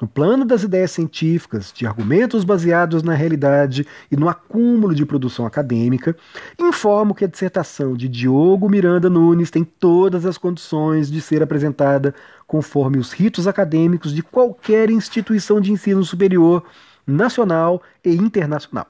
No 0.00 0.06
plano 0.06 0.44
das 0.44 0.62
ideias 0.62 0.92
científicas, 0.92 1.72
de 1.72 1.84
argumentos 1.84 2.44
baseados 2.44 3.02
na 3.02 3.14
realidade 3.14 3.84
e 4.10 4.16
no 4.16 4.28
acúmulo 4.28 4.94
de 4.94 5.04
produção 5.04 5.44
acadêmica, 5.44 6.16
informo 6.56 7.14
que 7.14 7.24
a 7.24 7.28
dissertação 7.28 7.94
de 7.94 8.08
Diogo 8.08 8.68
Miranda 8.68 9.10
Nunes 9.10 9.50
tem 9.50 9.64
todas 9.64 10.24
as 10.24 10.38
condições 10.38 11.10
de 11.10 11.20
ser 11.20 11.42
apresentada 11.42 12.14
conforme 12.46 12.96
os 12.96 13.12
ritos 13.12 13.48
acadêmicos 13.48 14.14
de 14.14 14.22
qualquer 14.22 14.88
instituição 14.88 15.60
de 15.60 15.72
ensino 15.72 16.04
superior 16.04 16.62
nacional 17.04 17.82
e 18.04 18.14
internacional. 18.14 18.86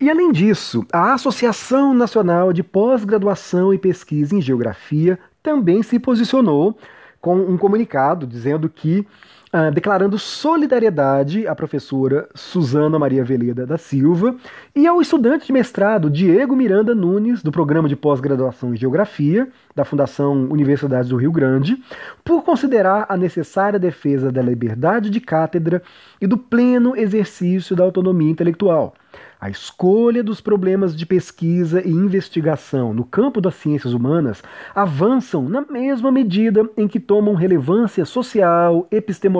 E 0.00 0.10
além 0.10 0.30
disso, 0.32 0.86
a 0.92 1.14
Associação 1.14 1.92
Nacional 1.94 2.52
de 2.52 2.62
Pós-Graduação 2.62 3.72
e 3.74 3.78
Pesquisa 3.78 4.34
em 4.34 4.40
Geografia 4.40 5.18
também 5.46 5.80
se 5.80 6.00
posicionou 6.00 6.76
com 7.20 7.36
um 7.36 7.56
comunicado 7.56 8.26
dizendo 8.26 8.68
que 8.68 9.06
ah, 9.52 9.70
declarando 9.70 10.18
solidariedade 10.18 11.46
à 11.46 11.54
professora 11.54 12.28
Suzana 12.34 12.98
Maria 12.98 13.24
Veleda 13.24 13.64
da 13.64 13.78
Silva 13.78 14.34
e 14.74 14.86
ao 14.86 15.00
estudante 15.00 15.46
de 15.46 15.52
mestrado 15.52 16.10
Diego 16.10 16.56
Miranda 16.56 16.94
Nunes, 16.94 17.42
do 17.42 17.52
programa 17.52 17.88
de 17.88 17.94
pós-graduação 17.94 18.74
em 18.74 18.76
Geografia 18.76 19.48
da 19.74 19.84
Fundação 19.84 20.48
Universidade 20.50 21.08
do 21.08 21.16
Rio 21.16 21.30
Grande, 21.30 21.80
por 22.24 22.42
considerar 22.42 23.06
a 23.08 23.16
necessária 23.16 23.78
defesa 23.78 24.32
da 24.32 24.42
liberdade 24.42 25.10
de 25.10 25.20
cátedra 25.20 25.80
e 26.20 26.26
do 26.26 26.36
pleno 26.36 26.96
exercício 26.96 27.76
da 27.76 27.84
autonomia 27.84 28.30
intelectual. 28.30 28.94
A 29.38 29.50
escolha 29.50 30.24
dos 30.24 30.40
problemas 30.40 30.96
de 30.96 31.04
pesquisa 31.04 31.86
e 31.86 31.90
investigação 31.90 32.94
no 32.94 33.04
campo 33.04 33.38
das 33.38 33.54
ciências 33.54 33.92
humanas 33.92 34.42
avançam 34.74 35.46
na 35.46 35.60
mesma 35.60 36.10
medida 36.10 36.68
em 36.74 36.88
que 36.88 36.98
tomam 36.98 37.34
relevância 37.34 38.06
social, 38.06 38.88
epistemológica, 38.90 39.35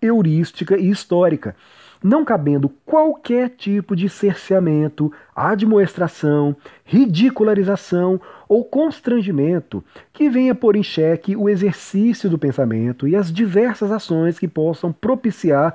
heurística 0.00 0.76
e 0.76 0.90
histórica, 0.90 1.54
não 2.02 2.24
cabendo 2.24 2.68
qualquer 2.86 3.50
tipo 3.50 3.96
de 3.96 4.08
cerceamento, 4.08 5.12
admoestração, 5.34 6.54
ridicularização 6.84 8.20
ou 8.48 8.64
constrangimento 8.64 9.84
que 10.12 10.28
venha 10.28 10.54
pôr 10.54 10.76
em 10.76 10.82
xeque 10.82 11.36
o 11.36 11.48
exercício 11.48 12.30
do 12.30 12.38
pensamento 12.38 13.06
e 13.06 13.16
as 13.16 13.32
diversas 13.32 13.90
ações 13.90 14.38
que 14.38 14.46
possam 14.46 14.92
propiciar 14.92 15.74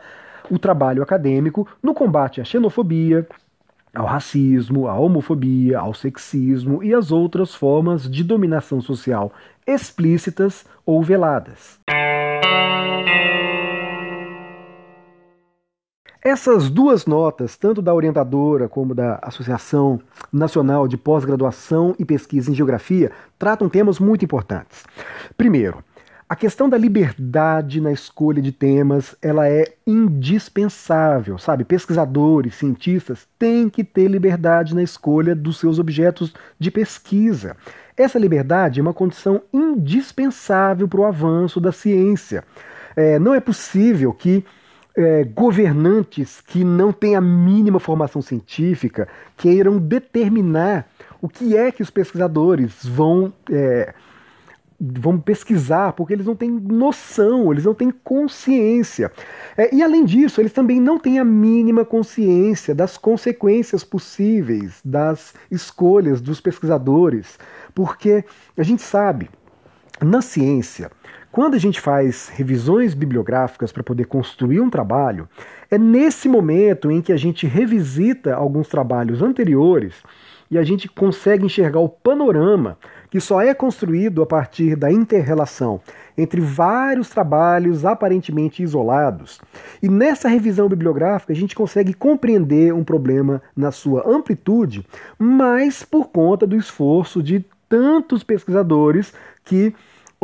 o 0.50 0.58
trabalho 0.58 1.04
acadêmico 1.04 1.68
no 1.82 1.94
combate 1.94 2.42
à 2.42 2.44
xenofobia, 2.44 3.28
ao 3.94 4.06
racismo, 4.06 4.88
à 4.88 4.98
homofobia, 4.98 5.80
ao 5.80 5.94
sexismo 5.94 6.84
e 6.84 6.94
às 6.94 7.12
outras 7.12 7.54
formas 7.54 8.10
de 8.10 8.24
dominação 8.24 8.82
social 8.82 9.32
explícitas 9.68 10.66
ou 10.86 11.04
veladas. 11.04 11.80
Essas 16.26 16.70
duas 16.70 17.06
notas, 17.06 17.58
tanto 17.58 17.82
da 17.82 17.94
orientadora 17.94 18.70
como 18.70 18.96
da 18.96 19.20
Associação 19.22 20.00
Nacional 20.32 20.88
de 20.88 20.96
Pós-Graduação 20.96 21.94
e 22.00 22.06
Pesquisa 22.06 22.50
em 22.50 22.56
Geografia, 22.56 23.12
tratam 23.38 23.68
temas 23.68 24.00
muito 24.00 24.24
importantes. 24.24 24.86
Primeiro, 25.36 25.84
a 26.30 26.34
questão 26.34 26.70
da 26.70 26.78
liberdade 26.78 27.82
na 27.82 27.92
escolha 27.92 28.42
de 28.42 28.54
temas, 28.54 29.18
ela 29.22 29.50
é 29.50 29.66
indispensável, 29.86 31.38
sabe? 31.38 31.66
Pesquisadores, 31.66 32.56
cientistas 32.56 33.28
têm 33.38 33.70
que 33.70 33.84
ter 33.84 34.08
liberdade 34.08 34.74
na 34.74 34.82
escolha 34.82 35.36
dos 35.36 35.60
seus 35.60 35.78
objetos 35.78 36.34
de 36.58 36.72
pesquisa. 36.72 37.58
Essa 37.98 38.18
liberdade 38.18 38.80
é 38.80 38.82
uma 38.82 38.94
condição 38.94 39.42
indispensável 39.52 40.88
para 40.88 41.02
o 41.02 41.06
avanço 41.06 41.60
da 41.60 41.74
ciência. 41.74 42.46
É, 42.96 43.20
não 43.20 43.34
é 43.34 43.42
possível 43.42 44.14
que 44.14 44.46
é, 44.96 45.24
governantes 45.24 46.42
que 46.42 46.64
não 46.64 46.92
têm 46.92 47.16
a 47.16 47.22
mínima 47.22 47.80
formação 47.80 48.22
científica 48.22 49.08
queiram 49.36 49.78
determinar 49.78 50.88
o 51.22 51.28
que 51.28 51.58
é 51.58 51.72
que 51.72 51.82
os 51.82 51.90
pesquisadores 51.90 52.86
vão 52.86 53.34
é, 53.52 53.94
vão 54.80 55.20
pesquisar, 55.20 55.94
porque 55.94 56.14
eles 56.14 56.26
não 56.26 56.36
têm 56.36 56.50
noção, 56.50 57.52
eles 57.52 57.64
não 57.64 57.74
têm 57.74 57.90
consciência. 57.90 59.12
É, 59.56 59.74
e 59.74 59.82
além 59.82 60.04
disso, 60.04 60.42
eles 60.42 60.52
também 60.52 60.80
não 60.80 61.00
têm 61.00 61.20
a 61.20 61.24
mínima 61.24 61.86
consciência 61.86 62.76
das 62.76 62.98
consequências 62.98 63.84
possíveis 63.84 64.82
das 64.84 65.34
escolhas 65.50 66.20
dos 66.20 66.42
pesquisadores, 66.42 67.40
porque 67.74 68.26
a 68.58 68.64
gente 68.64 68.82
sabe, 68.82 69.30
na 70.02 70.22
ciência, 70.22 70.92
quando 71.34 71.56
a 71.56 71.58
gente 71.58 71.82
faz 71.82 72.30
revisões 72.30 72.94
bibliográficas 72.94 73.72
para 73.72 73.82
poder 73.82 74.06
construir 74.06 74.60
um 74.60 74.70
trabalho, 74.70 75.28
é 75.72 75.80
nesse 75.80 76.30
momento 76.30 76.92
em 76.92 77.02
que 77.02 77.12
a 77.12 77.18
gente 77.18 77.48
revisita 77.48 78.36
alguns 78.36 78.68
trabalhos 78.68 79.20
anteriores 79.20 79.96
e 80.52 80.60
a 80.60 80.64
gente 80.64 80.88
consegue 80.88 81.44
enxergar 81.44 81.80
o 81.80 81.90
panorama 81.90 82.78
que 83.10 83.20
só 83.20 83.42
é 83.42 83.52
construído 83.52 84.22
a 84.22 84.28
partir 84.28 84.76
da 84.76 84.92
interrelação 84.92 85.82
entre 86.16 86.40
vários 86.40 87.10
trabalhos 87.10 87.84
aparentemente 87.84 88.62
isolados. 88.62 89.42
E 89.82 89.90
nessa 89.90 90.30
revisão 90.30 90.70
bibliográfica 90.70 91.34
a 91.34 91.36
gente 91.36 91.56
consegue 91.56 91.96
compreender 91.96 92.72
um 92.76 92.84
problema 92.84 93.42
na 93.58 93.72
sua 93.72 94.08
amplitude, 94.08 94.86
mas 95.18 95.82
por 95.82 96.10
conta 96.10 96.46
do 96.46 96.56
esforço 96.56 97.24
de 97.24 97.44
tantos 97.68 98.24
pesquisadores 98.24 99.12
que 99.44 99.74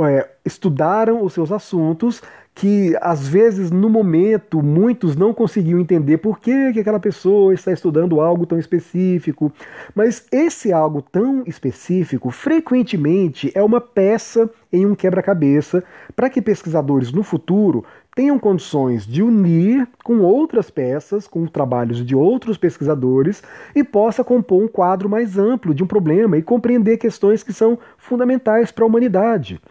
é, 0.05 0.29
estudaram 0.45 1.23
os 1.23 1.33
seus 1.33 1.51
assuntos, 1.51 2.21
que 2.59 2.93
às 2.99 3.25
vezes 3.25 3.71
no 3.71 3.89
momento 3.89 4.61
muitos 4.61 5.15
não 5.15 5.33
conseguiam 5.33 5.79
entender 5.79 6.17
por 6.17 6.39
que, 6.39 6.73
que 6.73 6.79
aquela 6.81 6.99
pessoa 6.99 7.53
está 7.53 7.71
estudando 7.71 8.19
algo 8.19 8.45
tão 8.45 8.59
específico. 8.59 9.49
Mas 9.95 10.27
esse 10.29 10.73
algo 10.73 11.01
tão 11.01 11.43
específico 11.47 12.29
frequentemente 12.31 13.49
é 13.55 13.63
uma 13.63 13.79
peça 13.79 14.49
em 14.73 14.85
um 14.85 14.93
quebra-cabeça 14.93 15.81
para 16.15 16.29
que 16.29 16.41
pesquisadores 16.41 17.13
no 17.13 17.23
futuro 17.23 17.85
tenham 18.13 18.37
condições 18.37 19.07
de 19.07 19.23
unir 19.23 19.87
com 20.03 20.19
outras 20.19 20.69
peças, 20.69 21.27
com 21.27 21.45
trabalhos 21.45 22.05
de 22.05 22.13
outros 22.13 22.57
pesquisadores 22.57 23.41
e 23.73 23.85
possa 23.85 24.21
compor 24.21 24.61
um 24.61 24.67
quadro 24.67 25.07
mais 25.07 25.37
amplo 25.37 25.73
de 25.73 25.81
um 25.81 25.87
problema 25.87 26.37
e 26.37 26.43
compreender 26.43 26.97
questões 26.97 27.41
que 27.41 27.53
são 27.53 27.79
fundamentais 27.97 28.69
para 28.69 28.83
a 28.83 28.87
humanidade. 28.87 29.61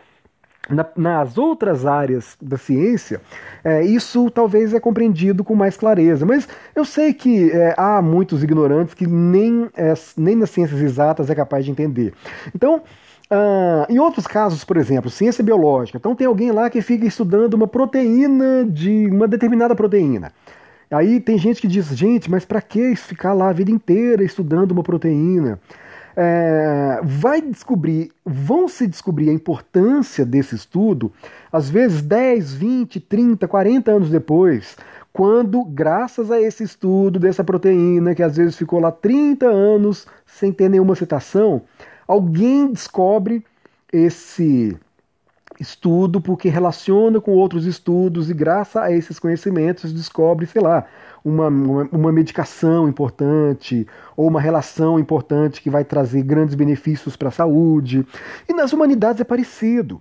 Na, 0.68 0.86
nas 0.96 1.38
outras 1.38 1.86
áreas 1.86 2.36
da 2.42 2.58
ciência, 2.58 3.20
é, 3.64 3.82
isso 3.84 4.30
talvez 4.30 4.74
é 4.74 4.80
compreendido 4.80 5.42
com 5.42 5.54
mais 5.54 5.76
clareza. 5.76 6.26
Mas 6.26 6.46
eu 6.74 6.84
sei 6.84 7.14
que 7.14 7.50
é, 7.50 7.74
há 7.76 8.02
muitos 8.02 8.42
ignorantes 8.42 8.94
que 8.94 9.06
nem, 9.06 9.68
é, 9.76 9.94
nem 10.16 10.36
nas 10.36 10.50
ciências 10.50 10.80
exatas 10.80 11.30
é 11.30 11.34
capaz 11.34 11.64
de 11.64 11.70
entender. 11.70 12.12
Então, 12.54 12.82
ah, 13.30 13.86
em 13.90 13.98
outros 13.98 14.26
casos, 14.26 14.64
por 14.64 14.76
exemplo, 14.76 15.10
ciência 15.10 15.44
biológica, 15.44 15.98
então 15.98 16.14
tem 16.14 16.26
alguém 16.26 16.50
lá 16.50 16.70
que 16.70 16.80
fica 16.80 17.06
estudando 17.06 17.54
uma 17.54 17.66
proteína 17.66 18.64
de 18.64 19.06
uma 19.06 19.28
determinada 19.28 19.74
proteína. 19.74 20.32
Aí 20.90 21.20
tem 21.20 21.36
gente 21.36 21.60
que 21.60 21.68
diz, 21.68 21.86
gente, 21.88 22.30
mas 22.30 22.46
para 22.46 22.62
que 22.62 22.96
ficar 22.96 23.34
lá 23.34 23.50
a 23.50 23.52
vida 23.52 23.70
inteira 23.70 24.24
estudando 24.24 24.72
uma 24.72 24.82
proteína? 24.82 25.60
É, 26.20 26.98
vai 27.04 27.40
descobrir, 27.40 28.10
vão 28.26 28.66
se 28.66 28.88
descobrir 28.88 29.30
a 29.30 29.32
importância 29.32 30.26
desse 30.26 30.56
estudo, 30.56 31.12
às 31.52 31.70
vezes 31.70 32.02
10, 32.02 32.54
20, 32.54 32.98
30, 32.98 33.46
40 33.46 33.92
anos 33.92 34.10
depois, 34.10 34.76
quando, 35.12 35.62
graças 35.62 36.28
a 36.32 36.40
esse 36.40 36.64
estudo 36.64 37.20
dessa 37.20 37.44
proteína, 37.44 38.16
que 38.16 38.22
às 38.24 38.36
vezes 38.36 38.56
ficou 38.56 38.80
lá 38.80 38.90
30 38.90 39.46
anos 39.46 40.08
sem 40.26 40.50
ter 40.50 40.68
nenhuma 40.68 40.96
citação, 40.96 41.62
alguém 42.08 42.72
descobre 42.72 43.44
esse 43.92 44.76
estudo 45.60 46.20
porque 46.20 46.48
relaciona 46.48 47.20
com 47.20 47.30
outros 47.30 47.64
estudos 47.64 48.28
e 48.28 48.34
graças 48.34 48.82
a 48.82 48.90
esses 48.90 49.20
conhecimentos 49.20 49.92
descobre, 49.92 50.46
sei 50.46 50.62
lá, 50.62 50.84
uma, 51.24 51.48
uma, 51.48 52.12
medicação 52.12 52.88
importante 52.88 53.86
ou 54.16 54.28
uma 54.28 54.40
relação 54.40 54.98
importante 54.98 55.60
que 55.60 55.70
vai 55.70 55.84
trazer 55.84 56.22
grandes 56.22 56.54
benefícios 56.54 57.16
para 57.16 57.28
a 57.28 57.32
saúde. 57.32 58.06
E 58.48 58.52
nas 58.52 58.72
humanidades 58.72 59.20
é 59.20 59.24
parecido. 59.24 60.00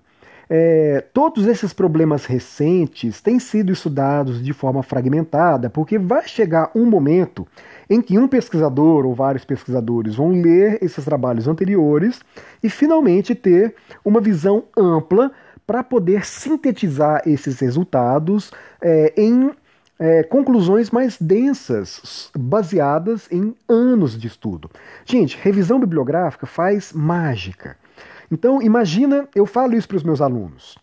É, 0.49 1.03
todos 1.13 1.45
esses 1.45 1.73
problemas 1.73 2.25
recentes 2.25 3.19
têm 3.19 3.37
sido 3.37 3.71
estudados 3.71 4.41
de 4.41 4.53
forma 4.53 4.81
fragmentada, 4.81 5.69
porque 5.69 5.99
vai 5.99 6.25
chegar 6.27 6.71
um 6.73 6.85
momento 6.85 7.45
em 7.89 8.01
que 8.01 8.17
um 8.17 8.27
pesquisador 8.27 9.05
ou 9.05 9.13
vários 9.13 9.43
pesquisadores 9.43 10.15
vão 10.15 10.31
ler 10.31 10.77
esses 10.81 11.03
trabalhos 11.03 11.47
anteriores 11.47 12.21
e 12.63 12.69
finalmente 12.69 13.35
ter 13.35 13.75
uma 14.05 14.21
visão 14.21 14.63
ampla 14.77 15.31
para 15.65 15.83
poder 15.83 16.25
sintetizar 16.25 17.21
esses 17.25 17.59
resultados 17.59 18.51
é, 18.81 19.13
em 19.17 19.51
é, 19.99 20.23
conclusões 20.23 20.91
mais 20.91 21.17
densas, 21.19 22.29
baseadas 22.37 23.27
em 23.31 23.55
anos 23.67 24.17
de 24.17 24.27
estudo. 24.27 24.69
Gente, 25.05 25.37
revisão 25.41 25.79
bibliográfica 25.79 26.45
faz 26.45 26.93
mágica. 26.93 27.77
Então, 28.31 28.61
imagina, 28.61 29.27
eu 29.33 29.45
falo 29.45 29.75
isso 29.75 29.87
para 29.87 29.97
os 29.97 30.03
meus 30.03 30.21
alunos. 30.21 30.77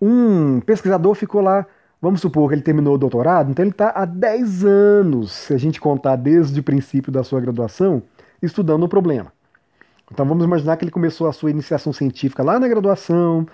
Um 0.00 0.60
pesquisador 0.60 1.14
ficou 1.14 1.40
lá, 1.40 1.64
vamos 2.02 2.20
supor 2.20 2.48
que 2.48 2.54
ele 2.56 2.62
terminou 2.62 2.94
o 2.94 2.98
doutorado, 2.98 3.50
então 3.50 3.62
ele 3.64 3.70
está 3.70 3.90
há 3.94 4.04
10 4.04 4.64
anos, 4.64 5.32
se 5.32 5.54
a 5.54 5.58
gente 5.58 5.80
contar 5.80 6.16
desde 6.16 6.60
o 6.60 6.62
princípio 6.62 7.10
da 7.10 7.22
sua 7.22 7.40
graduação, 7.40 8.02
estudando 8.42 8.82
o 8.82 8.88
problema. 8.88 9.32
Então 10.12 10.26
vamos 10.26 10.44
imaginar 10.44 10.76
que 10.76 10.84
ele 10.84 10.90
começou 10.90 11.26
a 11.28 11.32
sua 11.32 11.50
iniciação 11.50 11.92
científica 11.92 12.42
lá 12.42 12.58
na 12.58 12.68
graduação, 12.68 13.46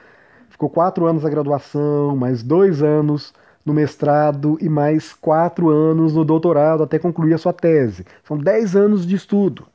ficou 0.49 0.69
quatro 0.69 1.07
anos 1.07 1.23
na 1.23 1.31
graduação, 1.31 2.17
mais 2.17 2.43
dois 2.43 2.83
anos 2.83 3.33
no 3.65 3.75
mestrado 3.75 4.57
e 4.61 4.69
mais 4.69 5.13
quatro 5.13 5.69
anos 5.69 6.15
no 6.15 6.25
doutorado 6.25 6.83
até 6.83 6.99
concluir 6.99 7.35
a 7.35 7.39
sua 7.39 7.53
tese. 7.53 8.07
São 8.25 8.39
dez 8.39 8.75
anos 8.75 9.07
de 9.07 9.15
estudo. 9.15 9.67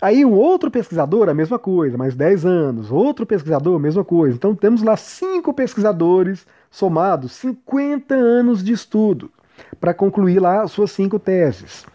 Aí 0.00 0.24
um 0.24 0.32
outro 0.32 0.70
pesquisador, 0.70 1.28
a 1.28 1.34
mesma 1.34 1.58
coisa, 1.58 1.96
mais 1.96 2.14
dez 2.14 2.44
anos. 2.44 2.90
Outro 2.90 3.26
pesquisador, 3.26 3.76
a 3.76 3.82
mesma 3.82 4.04
coisa. 4.04 4.36
Então 4.36 4.54
temos 4.54 4.82
lá 4.82 4.96
cinco 4.96 5.52
pesquisadores 5.52 6.46
somados, 6.70 7.32
50 7.32 8.14
anos 8.14 8.62
de 8.62 8.72
estudo 8.72 9.30
para 9.80 9.94
concluir 9.94 10.38
lá 10.38 10.62
as 10.62 10.72
suas 10.72 10.90
cinco 10.90 11.18
teses. 11.18 11.86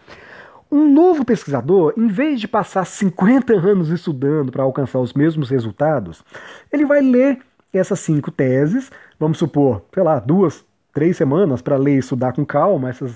Um 0.70 0.90
novo 0.92 1.24
pesquisador, 1.24 1.92
em 1.96 2.08
vez 2.08 2.40
de 2.40 2.48
passar 2.48 2.84
50 2.84 3.52
anos 3.52 3.90
estudando 3.90 4.50
para 4.50 4.62
alcançar 4.62 4.98
os 4.98 5.12
mesmos 5.12 5.50
resultados, 5.50 6.24
ele 6.72 6.84
vai 6.84 7.00
ler 7.00 7.38
essas 7.72 8.00
cinco 8.00 8.30
teses, 8.30 8.90
vamos 9.18 9.38
supor, 9.38 9.82
sei 9.92 10.02
lá, 10.02 10.18
duas, 10.18 10.64
três 10.92 11.16
semanas 11.16 11.62
para 11.62 11.76
ler 11.76 11.96
e 11.96 11.98
estudar 11.98 12.32
com 12.32 12.44
calma 12.44 12.90
essas 12.90 13.14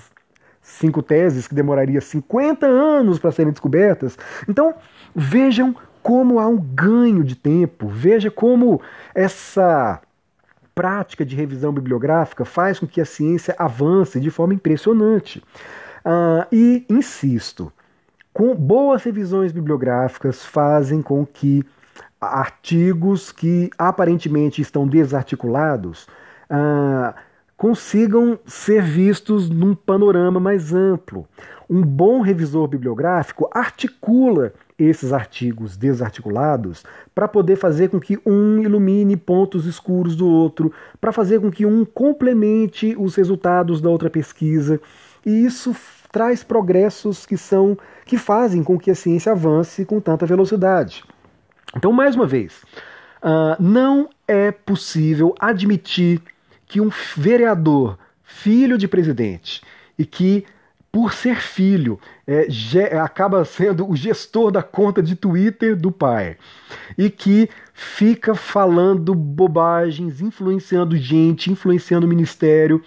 cinco 0.61 1.01
teses 1.01 1.47
que 1.47 1.55
demoraria 1.55 2.01
50 2.01 2.65
anos 2.65 3.19
para 3.19 3.31
serem 3.31 3.51
descobertas. 3.51 4.17
Então, 4.47 4.75
vejam 5.15 5.75
como 6.03 6.39
há 6.39 6.47
um 6.47 6.57
ganho 6.57 7.23
de 7.23 7.35
tempo, 7.35 7.87
veja 7.87 8.29
como 8.29 8.81
essa 9.15 10.01
prática 10.75 11.25
de 11.25 11.35
revisão 11.35 11.73
bibliográfica 11.73 12.45
faz 12.45 12.79
com 12.79 12.85
que 12.85 13.01
a 13.01 13.05
ciência 13.05 13.55
avance 13.57 14.19
de 14.19 14.29
forma 14.29 14.53
impressionante. 14.53 15.43
Uh, 16.05 16.45
e, 16.51 16.85
insisto, 16.89 17.73
com 18.31 18.55
boas 18.55 19.03
revisões 19.03 19.51
bibliográficas 19.51 20.45
fazem 20.45 21.01
com 21.01 21.25
que 21.25 21.65
artigos 22.21 23.31
que 23.31 23.69
aparentemente 23.77 24.61
estão 24.61 24.87
desarticulados 24.87 26.07
uh, 26.49 27.13
consigam 27.57 28.39
ser 28.45 28.83
vistos 28.83 29.49
num 29.49 29.73
panorama 29.73 30.39
mais 30.39 30.73
amplo. 30.73 31.27
Um 31.67 31.81
bom 31.81 32.21
revisor 32.21 32.67
bibliográfico 32.67 33.49
articula 33.51 34.53
esses 34.79 35.11
artigos 35.11 35.75
desarticulados 35.75 36.85
para 37.15 37.27
poder 37.27 37.55
fazer 37.55 37.89
com 37.89 37.99
que 37.99 38.19
um 38.23 38.61
ilumine 38.61 39.17
pontos 39.17 39.65
escuros 39.65 40.15
do 40.15 40.27
outro, 40.27 40.71
para 41.01 41.11
fazer 41.11 41.41
com 41.41 41.49
que 41.49 41.65
um 41.65 41.83
complemente 41.83 42.95
os 42.97 43.15
resultados 43.15 43.81
da 43.81 43.89
outra 43.89 44.09
pesquisa. 44.09 44.79
E 45.25 45.43
isso 45.43 45.75
traz 46.11 46.43
progressos 46.43 47.25
que 47.25 47.35
são 47.35 47.77
que 48.05 48.17
fazem 48.17 48.63
com 48.63 48.77
que 48.77 48.91
a 48.91 48.95
ciência 48.95 49.31
avance 49.31 49.83
com 49.83 49.99
tanta 49.99 50.25
velocidade. 50.25 51.03
Então, 51.75 51.91
mais 51.91 52.15
uma 52.15 52.25
vez, 52.25 52.63
uh, 53.21 53.61
não 53.61 54.09
é 54.27 54.51
possível 54.51 55.35
admitir 55.39 56.21
que 56.67 56.81
um 56.81 56.89
vereador, 57.15 57.97
filho 58.23 58.77
de 58.77 58.87
presidente, 58.87 59.61
e 59.97 60.05
que, 60.05 60.45
por 60.91 61.13
ser 61.13 61.37
filho, 61.37 61.99
é, 62.25 62.47
acaba 62.99 63.45
sendo 63.45 63.89
o 63.89 63.95
gestor 63.95 64.51
da 64.51 64.61
conta 64.61 65.01
de 65.01 65.15
Twitter 65.15 65.75
do 65.75 65.91
pai, 65.91 66.37
e 66.97 67.09
que 67.09 67.49
fica 67.73 68.35
falando 68.35 69.15
bobagens, 69.15 70.21
influenciando 70.21 70.97
gente, 70.97 71.51
influenciando 71.51 72.05
o 72.05 72.09
ministério, 72.09 72.83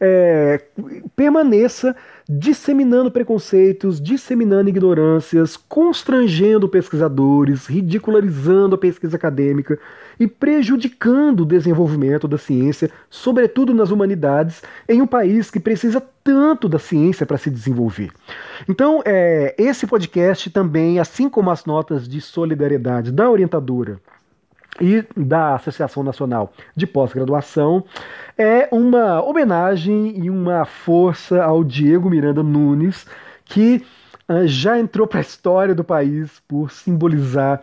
é, 0.00 0.62
permaneça 1.14 1.96
disseminando 2.28 3.10
preconceitos, 3.10 4.00
disseminando 4.00 4.70
ignorâncias, 4.70 5.56
constrangendo 5.56 6.68
pesquisadores, 6.68 7.66
ridicularizando 7.66 8.74
a 8.74 8.78
pesquisa 8.78 9.16
acadêmica 9.16 9.78
e 10.18 10.26
prejudicando 10.26 11.40
o 11.40 11.46
desenvolvimento 11.46 12.26
da 12.26 12.38
ciência, 12.38 12.90
sobretudo 13.10 13.74
nas 13.74 13.90
humanidades, 13.90 14.62
em 14.88 15.02
um 15.02 15.06
país 15.06 15.50
que 15.50 15.60
precisa 15.60 16.02
tanto 16.22 16.68
da 16.68 16.78
ciência 16.78 17.26
para 17.26 17.36
se 17.36 17.50
desenvolver. 17.50 18.10
Então, 18.68 19.02
é, 19.04 19.54
esse 19.58 19.86
podcast 19.86 20.48
também, 20.50 20.98
assim 20.98 21.28
como 21.28 21.50
as 21.50 21.66
notas 21.66 22.08
de 22.08 22.20
solidariedade 22.20 23.12
da 23.12 23.30
orientadora 23.30 24.00
e 24.80 25.04
da 25.16 25.54
Associação 25.54 26.02
Nacional 26.02 26.52
de 26.74 26.86
Pós-Graduação, 26.86 27.84
é 28.36 28.68
uma 28.72 29.22
homenagem 29.22 30.24
e 30.24 30.28
uma 30.28 30.64
força 30.64 31.42
ao 31.42 31.62
Diego 31.62 32.10
Miranda 32.10 32.42
Nunes, 32.42 33.06
que 33.44 33.84
uh, 34.28 34.46
já 34.46 34.78
entrou 34.78 35.06
para 35.06 35.20
a 35.20 35.22
história 35.22 35.74
do 35.74 35.84
país 35.84 36.42
por 36.48 36.70
simbolizar 36.70 37.62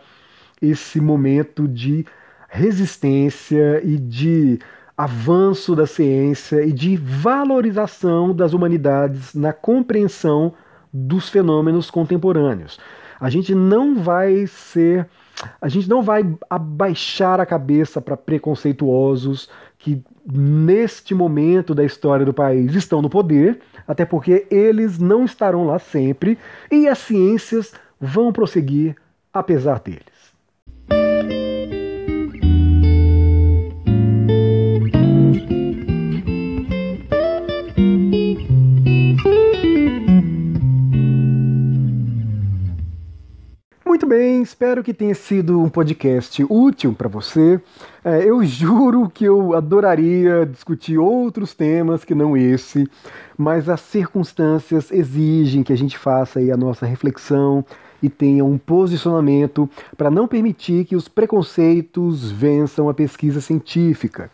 esse 0.60 1.00
momento 1.00 1.66
de 1.66 2.06
resistência 2.48 3.80
e 3.84 3.96
de 3.96 4.58
avanço 4.96 5.74
da 5.74 5.86
ciência 5.86 6.64
e 6.64 6.72
de 6.72 6.96
valorização 6.96 8.34
das 8.34 8.52
humanidades 8.52 9.34
na 9.34 9.52
compreensão 9.52 10.52
dos 10.92 11.28
fenômenos 11.28 11.90
contemporâneos. 11.90 12.78
A 13.18 13.30
gente 13.30 13.54
não 13.54 13.96
vai 13.96 14.46
ser, 14.46 15.08
a 15.60 15.68
gente 15.68 15.88
não 15.88 16.02
vai 16.02 16.22
abaixar 16.48 17.40
a 17.40 17.46
cabeça 17.46 18.00
para 18.00 18.16
preconceituosos 18.16 19.48
que 19.78 20.02
neste 20.24 21.14
momento 21.14 21.74
da 21.74 21.84
história 21.84 22.24
do 22.24 22.32
país 22.32 22.74
estão 22.74 23.02
no 23.02 23.10
poder, 23.10 23.60
até 23.86 24.04
porque 24.04 24.46
eles 24.50 24.98
não 24.98 25.24
estarão 25.24 25.64
lá 25.64 25.78
sempre 25.78 26.38
e 26.70 26.86
as 26.86 26.98
ciências 26.98 27.72
vão 28.00 28.32
prosseguir 28.32 28.96
apesar 29.32 29.80
deles. 43.92 44.08
bem, 44.08 44.42
espero 44.42 44.82
que 44.82 44.94
tenha 44.94 45.14
sido 45.14 45.60
um 45.60 45.68
podcast 45.68 46.44
útil 46.48 46.94
para 46.94 47.08
você. 47.08 47.60
É, 48.04 48.24
eu 48.24 48.42
juro 48.44 49.10
que 49.10 49.24
eu 49.24 49.54
adoraria 49.54 50.46
discutir 50.46 50.98
outros 50.98 51.54
temas 51.54 52.04
que 52.04 52.14
não 52.14 52.36
esse, 52.36 52.88
mas 53.36 53.68
as 53.68 53.80
circunstâncias 53.80 54.90
exigem 54.90 55.62
que 55.62 55.72
a 55.72 55.76
gente 55.76 55.98
faça 55.98 56.38
aí 56.38 56.50
a 56.50 56.56
nossa 56.56 56.86
reflexão 56.86 57.64
e 58.02 58.08
tenha 58.08 58.44
um 58.44 58.58
posicionamento 58.58 59.70
para 59.96 60.10
não 60.10 60.26
permitir 60.26 60.84
que 60.84 60.96
os 60.96 61.06
preconceitos 61.06 62.30
vençam 62.30 62.88
a 62.88 62.94
pesquisa 62.94 63.40
científica. 63.40 64.30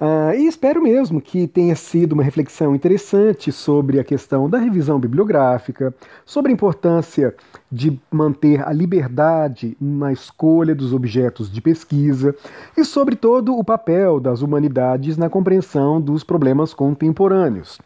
Uh, 0.00 0.34
e 0.36 0.46
espero 0.46 0.82
mesmo 0.82 1.20
que 1.20 1.46
tenha 1.46 1.76
sido 1.76 2.12
uma 2.12 2.22
reflexão 2.22 2.74
interessante 2.74 3.52
sobre 3.52 4.00
a 4.00 4.04
questão 4.04 4.50
da 4.50 4.58
revisão 4.58 4.98
bibliográfica, 4.98 5.94
sobre 6.26 6.50
a 6.50 6.54
importância 6.54 7.34
de 7.70 7.98
manter 8.10 8.66
a 8.66 8.72
liberdade 8.72 9.76
na 9.80 10.12
escolha 10.12 10.74
dos 10.74 10.92
objetos 10.92 11.50
de 11.50 11.60
pesquisa 11.60 12.34
e, 12.76 12.84
sobre 12.84 13.14
todo, 13.14 13.56
o 13.56 13.62
papel 13.62 14.18
das 14.18 14.42
humanidades 14.42 15.16
na 15.16 15.30
compreensão 15.30 16.00
dos 16.00 16.24
problemas 16.24 16.74
contemporâneos. 16.74 17.78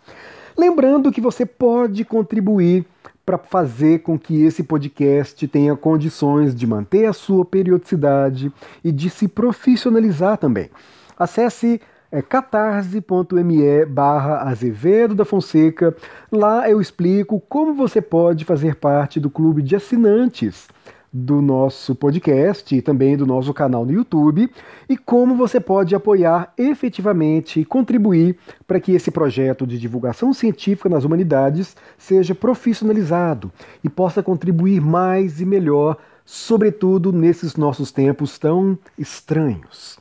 Lembrando 0.56 1.12
que 1.12 1.20
você 1.20 1.44
pode 1.46 2.04
contribuir 2.04 2.84
para 3.24 3.36
fazer 3.36 3.98
com 3.98 4.18
que 4.18 4.42
esse 4.42 4.62
podcast 4.62 5.46
tenha 5.46 5.76
condições 5.76 6.54
de 6.54 6.66
manter 6.66 7.04
a 7.04 7.12
sua 7.12 7.44
periodicidade 7.44 8.50
e 8.82 8.90
de 8.90 9.10
se 9.10 9.28
profissionalizar 9.28 10.38
também. 10.38 10.70
Acesse 11.18 11.78
é 12.10 12.22
catarse.me 12.22 13.84
barra 13.86 14.48
Azevedo 14.48 15.14
da 15.14 15.24
Fonseca. 15.24 15.94
Lá 16.32 16.68
eu 16.68 16.80
explico 16.80 17.40
como 17.48 17.74
você 17.74 18.00
pode 18.00 18.44
fazer 18.44 18.76
parte 18.76 19.20
do 19.20 19.28
clube 19.28 19.62
de 19.62 19.76
assinantes 19.76 20.68
do 21.12 21.40
nosso 21.40 21.94
podcast 21.94 22.74
e 22.74 22.82
também 22.82 23.16
do 23.16 23.26
nosso 23.26 23.52
canal 23.54 23.84
no 23.84 23.92
YouTube 23.92 24.50
e 24.88 24.96
como 24.96 25.34
você 25.36 25.58
pode 25.58 25.94
apoiar 25.94 26.52
efetivamente 26.56 27.60
e 27.60 27.64
contribuir 27.64 28.36
para 28.66 28.78
que 28.78 28.92
esse 28.92 29.10
projeto 29.10 29.66
de 29.66 29.78
divulgação 29.78 30.34
científica 30.34 30.88
nas 30.88 31.04
humanidades 31.04 31.76
seja 31.96 32.34
profissionalizado 32.34 33.50
e 33.82 33.88
possa 33.88 34.22
contribuir 34.22 34.80
mais 34.80 35.40
e 35.40 35.46
melhor, 35.46 35.96
sobretudo 36.26 37.10
nesses 37.10 37.56
nossos 37.56 37.90
tempos 37.90 38.38
tão 38.38 38.78
estranhos. 38.98 39.98